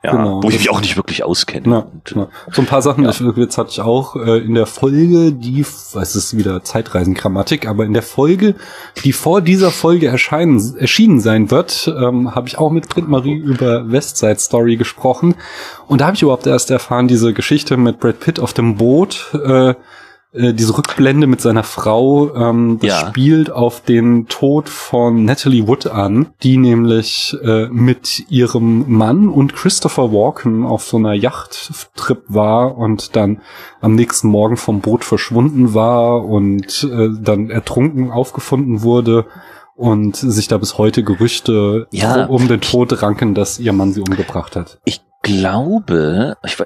[0.02, 1.68] Ja, genau, wo ich mich auch nicht wirklich auskenne.
[1.68, 2.28] Ja, und, ja.
[2.50, 5.94] So ein paar Sachen, das jetzt hatte ich auch äh, in der Folge, die, es
[5.94, 8.56] ist wieder Zeitreisengrammatik, aber in der Folge,
[9.04, 13.08] die vor dieser Folge Folge erscheinen, erschienen sein wird, ähm, habe ich auch mit Britt
[13.08, 15.34] Marie über Westside Story gesprochen.
[15.86, 19.38] Und da habe ich überhaupt erst erfahren, diese Geschichte mit Brad Pitt auf dem Boot,
[19.44, 19.74] äh,
[20.32, 23.06] äh, diese Rückblende mit seiner Frau, ähm, das ja.
[23.06, 29.54] spielt auf den Tod von Natalie Wood an, die nämlich äh, mit ihrem Mann und
[29.54, 33.42] Christopher Walken auf so einer Yachttrip war und dann
[33.82, 39.26] am nächsten Morgen vom Boot verschwunden war und äh, dann ertrunken aufgefunden wurde
[39.74, 44.00] und sich da bis heute Gerüchte ja, um den Tod ranken, dass ihr Mann sie
[44.00, 44.78] umgebracht hat.
[44.84, 46.56] Ich glaube, ich,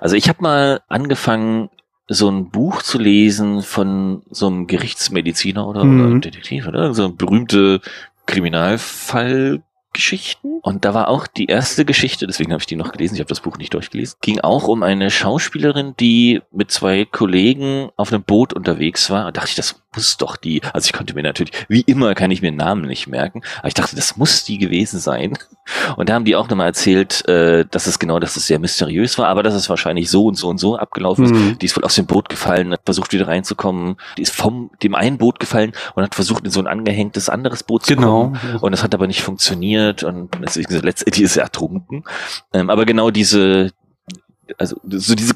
[0.00, 1.70] also ich habe mal angefangen,
[2.06, 6.06] so ein Buch zu lesen von so einem Gerichtsmediziner oder, mhm.
[6.06, 6.92] oder Detektiv, oder?
[6.92, 7.80] So berühmte
[8.26, 9.62] Kriminalfall
[9.94, 10.58] Geschichten.
[10.60, 13.28] Und da war auch die erste Geschichte, deswegen habe ich die noch gelesen, ich habe
[13.28, 18.24] das Buch nicht durchgelesen, ging auch um eine Schauspielerin, die mit zwei Kollegen auf einem
[18.24, 19.26] Boot unterwegs war.
[19.26, 22.30] Und dachte ich, das muss doch die, also ich konnte mir natürlich, wie immer kann
[22.30, 25.38] ich mir Namen nicht merken, aber ich dachte, das muss die gewesen sein.
[25.96, 29.18] Und da haben die auch nochmal erzählt, äh, dass es genau, dass es sehr mysteriös
[29.18, 31.34] war, aber dass es wahrscheinlich so und so und so abgelaufen ist.
[31.34, 31.58] Mhm.
[31.58, 33.96] Die ist wohl aus dem Boot gefallen, hat versucht wieder reinzukommen.
[34.18, 37.62] Die ist vom dem einen Boot gefallen und hat versucht, in so ein angehängtes anderes
[37.62, 38.32] Boot zu genau.
[38.32, 38.58] kommen.
[38.60, 42.04] Und das hat aber nicht funktioniert und letztendlich ist er ertrunken.
[42.52, 43.72] Ähm, aber genau diese,
[44.58, 45.34] also so diese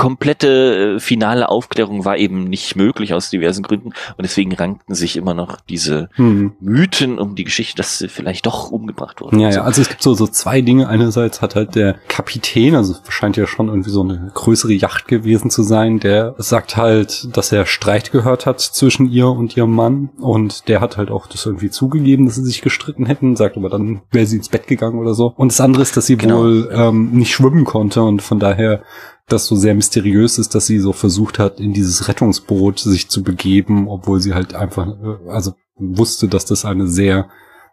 [0.00, 5.14] komplette äh, finale Aufklärung war eben nicht möglich aus diversen Gründen und deswegen rankten sich
[5.18, 6.52] immer noch diese hm.
[6.58, 9.38] Mythen um die Geschichte, dass sie vielleicht doch umgebracht wurden.
[9.38, 10.88] Ja, ja, also es gibt so, so zwei Dinge.
[10.88, 15.50] Einerseits hat halt der Kapitän, also scheint ja schon irgendwie so eine größere Yacht gewesen
[15.50, 20.08] zu sein, der sagt halt, dass er Streit gehört hat zwischen ihr und ihrem Mann
[20.18, 23.68] und der hat halt auch das irgendwie zugegeben, dass sie sich gestritten hätten, sagt aber
[23.68, 25.34] dann wäre sie ins Bett gegangen oder so.
[25.36, 26.38] Und das andere ist, dass sie genau.
[26.38, 28.80] wohl ähm, nicht schwimmen konnte und von daher
[29.32, 33.22] das so sehr mysteriös ist, dass sie so versucht hat, in dieses Rettungsboot sich zu
[33.22, 37.28] begeben, obwohl sie halt einfach, äh, also wusste, dass das eine sehr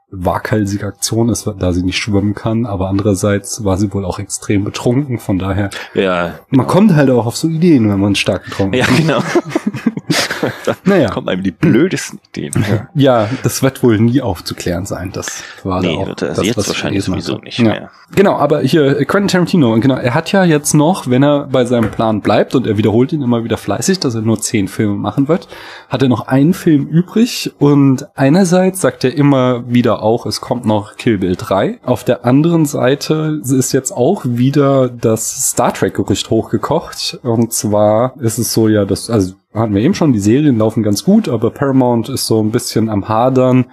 [0.10, 4.64] waghalsige Aktion ist, da sie nicht schwimmen kann, aber andererseits war sie wohl auch extrem
[4.64, 5.70] betrunken, von daher.
[5.94, 6.40] Ja.
[6.50, 8.90] Man kommt halt auch auf so Ideen, wenn man stark getrunken ist.
[8.90, 9.20] Ja, genau.
[10.84, 11.10] naja.
[11.10, 12.66] kommen einem die blödesten Ideen.
[12.70, 12.88] Ja.
[12.94, 15.12] ja, das wird wohl nie aufzuklären sein.
[15.12, 17.44] Das war nee, auch das, jetzt was wahrscheinlich sowieso hatte.
[17.44, 17.90] nicht mehr.
[18.16, 21.92] Genau, aber hier Quentin Tarantino, genau, er hat ja jetzt noch, wenn er bei seinem
[21.92, 25.28] Plan bleibt und er wiederholt ihn immer wieder fleißig, dass er nur zehn Filme machen
[25.28, 25.50] wird,
[25.90, 30.66] hat er noch einen Film übrig und einerseits sagt er immer wieder auch, es kommt
[30.66, 31.80] noch Kill Bill 3.
[31.84, 38.14] Auf der anderen Seite ist jetzt auch wieder das Star Trek Gerücht hochgekocht und zwar
[38.22, 41.30] ist es so ja, dass also hatten wir eben schon, die Serien laufen ganz gut,
[41.30, 43.66] aber Paramount ist so ein bisschen am Hadern,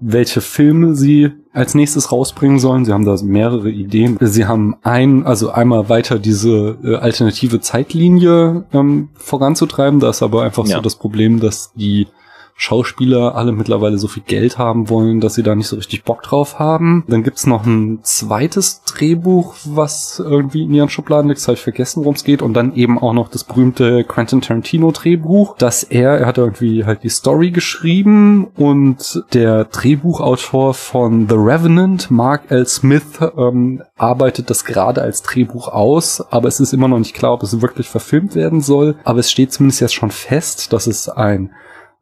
[0.00, 2.84] welche Filme sie als nächstes rausbringen sollen.
[2.84, 4.18] Sie haben da mehrere Ideen.
[4.20, 10.00] Sie haben ein, also einmal weiter diese äh, alternative Zeitlinie ähm, voranzutreiben.
[10.00, 10.76] Da ist aber einfach ja.
[10.76, 12.08] so das Problem, dass die
[12.54, 16.22] Schauspieler alle mittlerweile so viel Geld haben wollen, dass sie da nicht so richtig Bock
[16.22, 17.04] drauf haben.
[17.08, 21.62] Dann gibt's noch ein zweites Drehbuch, was irgendwie in ihren Schubladen liegt, das habe ich
[21.62, 22.42] vergessen, worum es geht.
[22.42, 26.84] Und dann eben auch noch das berühmte Quentin Tarantino Drehbuch, dass er, er hat irgendwie
[26.84, 32.66] halt die Story geschrieben und der Drehbuchautor von The Revenant, Mark L.
[32.66, 37.32] Smith, ähm, arbeitet das gerade als Drehbuch aus, aber es ist immer noch nicht klar,
[37.32, 38.96] ob es wirklich verfilmt werden soll.
[39.04, 41.50] Aber es steht zumindest jetzt schon fest, dass es ein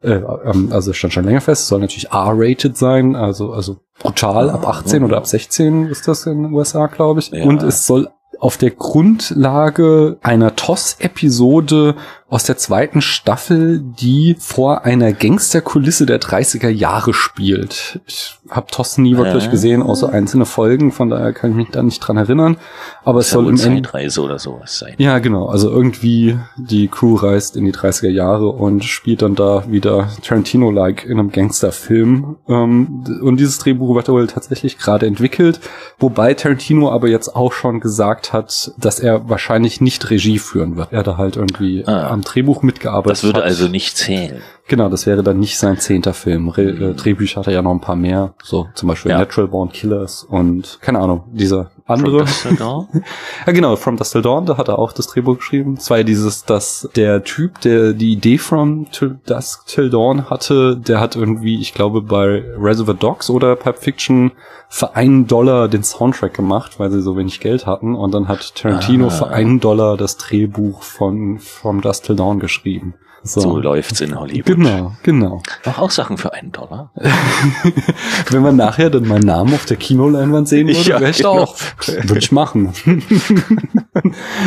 [0.01, 4.67] äh, ähm, also stand schon länger fest, soll natürlich R-rated sein, also, also brutal, ab
[4.67, 7.29] 18 oder ab 16 ist das in den USA, glaube ich.
[7.29, 7.43] Ja.
[7.43, 11.95] Und es soll auf der Grundlage einer TOS-Episode
[12.31, 17.99] aus der zweiten Staffel, die vor einer Gangsterkulisse der 30er Jahre spielt.
[18.07, 19.49] Ich habe TOS nie wirklich äh.
[19.49, 22.55] gesehen, außer einzelne Folgen, von daher kann ich mich da nicht dran erinnern.
[23.03, 24.95] Aber es soll im Zeitreise oder sowas sein.
[24.97, 25.47] Ja, genau.
[25.47, 31.03] Also irgendwie die Crew reist in die 30er Jahre und spielt dann da wieder Tarantino-like
[31.03, 32.37] in einem Gangsterfilm.
[32.47, 35.59] Ähm, und dieses Drehbuch wird wohl tatsächlich gerade entwickelt,
[35.99, 40.93] wobei Tarantino aber jetzt auch schon gesagt hat, dass er wahrscheinlich nicht Regie führen wird.
[40.93, 43.45] Er da halt irgendwie ah am Drehbuch mitgearbeitet Das würde hat.
[43.45, 44.41] also nicht zählen.
[44.67, 46.49] Genau, das wäre dann nicht sein zehnter Film.
[46.49, 46.95] Re äh, mhm.
[46.95, 49.17] Drehbücher hat er ja noch ein paar mehr, so zum Beispiel ja.
[49.17, 52.27] Natural Born Killers und keine Ahnung, dieser andere.
[52.27, 52.87] From Dawn?
[53.45, 55.75] ja, genau, From Dust Till Dawn, da hat er auch das Drehbuch geschrieben.
[55.77, 60.29] Es war ja dieses, dass der Typ, der die Idee From Till Dusk Till Dawn
[60.29, 64.31] hatte, der hat irgendwie, ich glaube, bei Reservoir Dogs oder Pulp Fiction
[64.69, 67.93] für einen Dollar den Soundtrack gemacht, weil sie so wenig Geld hatten.
[67.95, 69.09] Und dann hat Tarantino ah.
[69.09, 72.93] für einen Dollar das Drehbuch von From Dust Till Dawn geschrieben.
[73.23, 73.41] So.
[73.41, 74.45] so läuft's in Hollywood.
[74.45, 75.43] Genau, genau.
[75.63, 76.91] Mach auch Sachen für einen Dollar.
[78.29, 81.41] Wenn man nachher dann meinen Namen auf der Kinoleinwand sehen würde, ja, wäre ich genau.
[81.41, 81.55] auch.
[81.85, 82.73] Würde ich machen.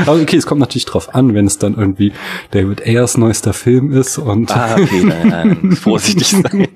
[0.07, 2.12] Aber okay, es kommt natürlich drauf an, wenn es dann irgendwie
[2.51, 4.51] David Ayers neuester Film ist und.
[4.51, 6.66] Ah, okay, nein, nein, vorsichtig sein.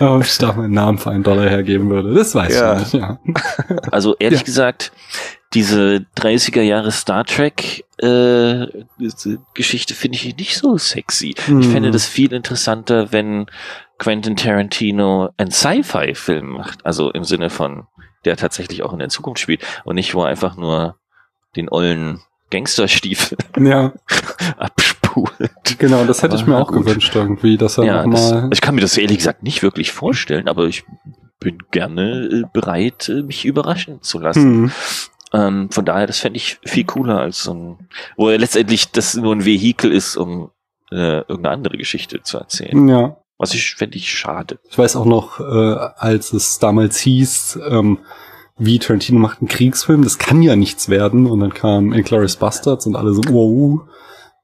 [0.00, 2.72] Aber ich da meinen Namen für einen Dollar hergeben würde, das weiß ja.
[2.74, 3.20] ich nicht, ja.
[3.92, 4.44] Also ehrlich ja.
[4.44, 4.90] gesagt,
[5.52, 8.66] diese 30er Jahre Star Trek äh,
[9.54, 11.34] Geschichte finde ich nicht so sexy.
[11.48, 11.60] Mhm.
[11.60, 11.92] Ich fände hm.
[11.92, 13.46] das viel interessanter, wenn
[13.98, 16.86] Quentin Tarantino ein Sci-Fi-Film macht.
[16.86, 17.86] Also im Sinne von,
[18.24, 20.96] der tatsächlich auch in der Zukunft spielt und nicht, wo einfach nur
[21.56, 22.20] den ollen
[22.50, 23.92] Gangsterstiefel ja.
[24.56, 25.78] abspult.
[25.78, 26.86] Genau, das hätte aber ich mir auch gut.
[26.86, 28.48] gewünscht irgendwie, dass er ja, mal.
[28.52, 30.84] ich kann mir das ehrlich gesagt nicht wirklich vorstellen, aber ich
[31.38, 34.60] bin gerne äh, bereit, äh, mich überraschen zu lassen.
[34.62, 34.72] Mhm.
[35.32, 39.14] Ähm, von daher, das fände ich viel cooler als so ein, wo er letztendlich das
[39.14, 40.50] nur ein Vehikel ist, um
[40.90, 42.88] äh, irgendeine andere Geschichte zu erzählen.
[42.88, 43.16] Ja.
[43.38, 44.58] Was ich fände ich schade.
[44.68, 45.44] Ich weiß auch noch, äh,
[45.96, 47.98] als es damals hieß, ähm,
[48.58, 51.26] wie Tarantino macht einen Kriegsfilm, das kann ja nichts werden.
[51.26, 53.80] Und dann kam Inglourious Bastards und alle so, wow,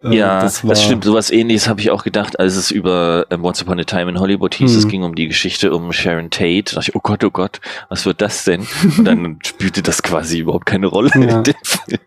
[0.02, 1.04] ja, das, das, stimmt.
[1.04, 4.20] Sowas ähnliches habe ich auch gedacht, als es über ähm, Once Upon a Time in
[4.20, 4.72] Hollywood hieß.
[4.72, 4.78] Mhm.
[4.78, 6.64] Es ging um die Geschichte um Sharon Tate.
[6.66, 8.66] Da dachte ich, oh Gott, oh Gott, was wird das denn?
[8.98, 11.38] Und dann spielte das quasi überhaupt keine Rolle ja.
[11.38, 11.98] in dem Film.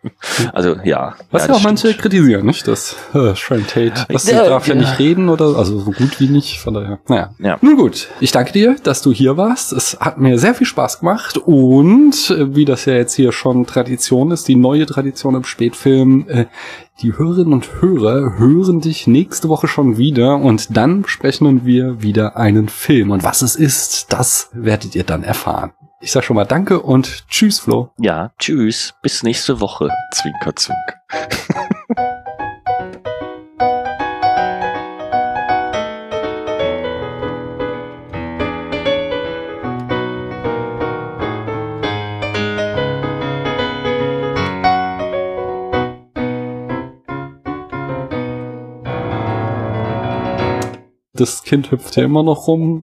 [0.53, 1.15] Also ja.
[1.31, 2.67] Was ja, auch manche kritisieren, nicht?
[2.67, 4.05] Das äh, Sharon Tate.
[4.09, 6.59] Was ja, sie darf ja, ja nicht reden oder also so gut wie nicht.
[6.59, 6.99] Von daher.
[7.07, 7.31] Naja.
[7.39, 7.57] Ja.
[7.61, 8.07] Nun gut.
[8.19, 9.73] Ich danke dir, dass du hier warst.
[9.73, 13.65] Es hat mir sehr viel Spaß gemacht und äh, wie das ja jetzt hier schon
[13.65, 16.45] Tradition ist, die neue Tradition im Spätfilm, äh,
[17.01, 22.35] die Hörerinnen und Hörer hören dich nächste Woche schon wieder und dann besprechen wir wieder
[22.35, 23.11] einen Film.
[23.11, 25.71] Und was es ist, das werdet ihr dann erfahren.
[26.01, 27.91] Ich sag schon mal Danke und Tschüss, Flo.
[27.97, 28.93] Ja, tschüss.
[29.01, 29.89] Bis nächste Woche.
[30.13, 32.25] Zwinker, zwinker.
[51.19, 52.77] das Kind hüpft ja immer noch rum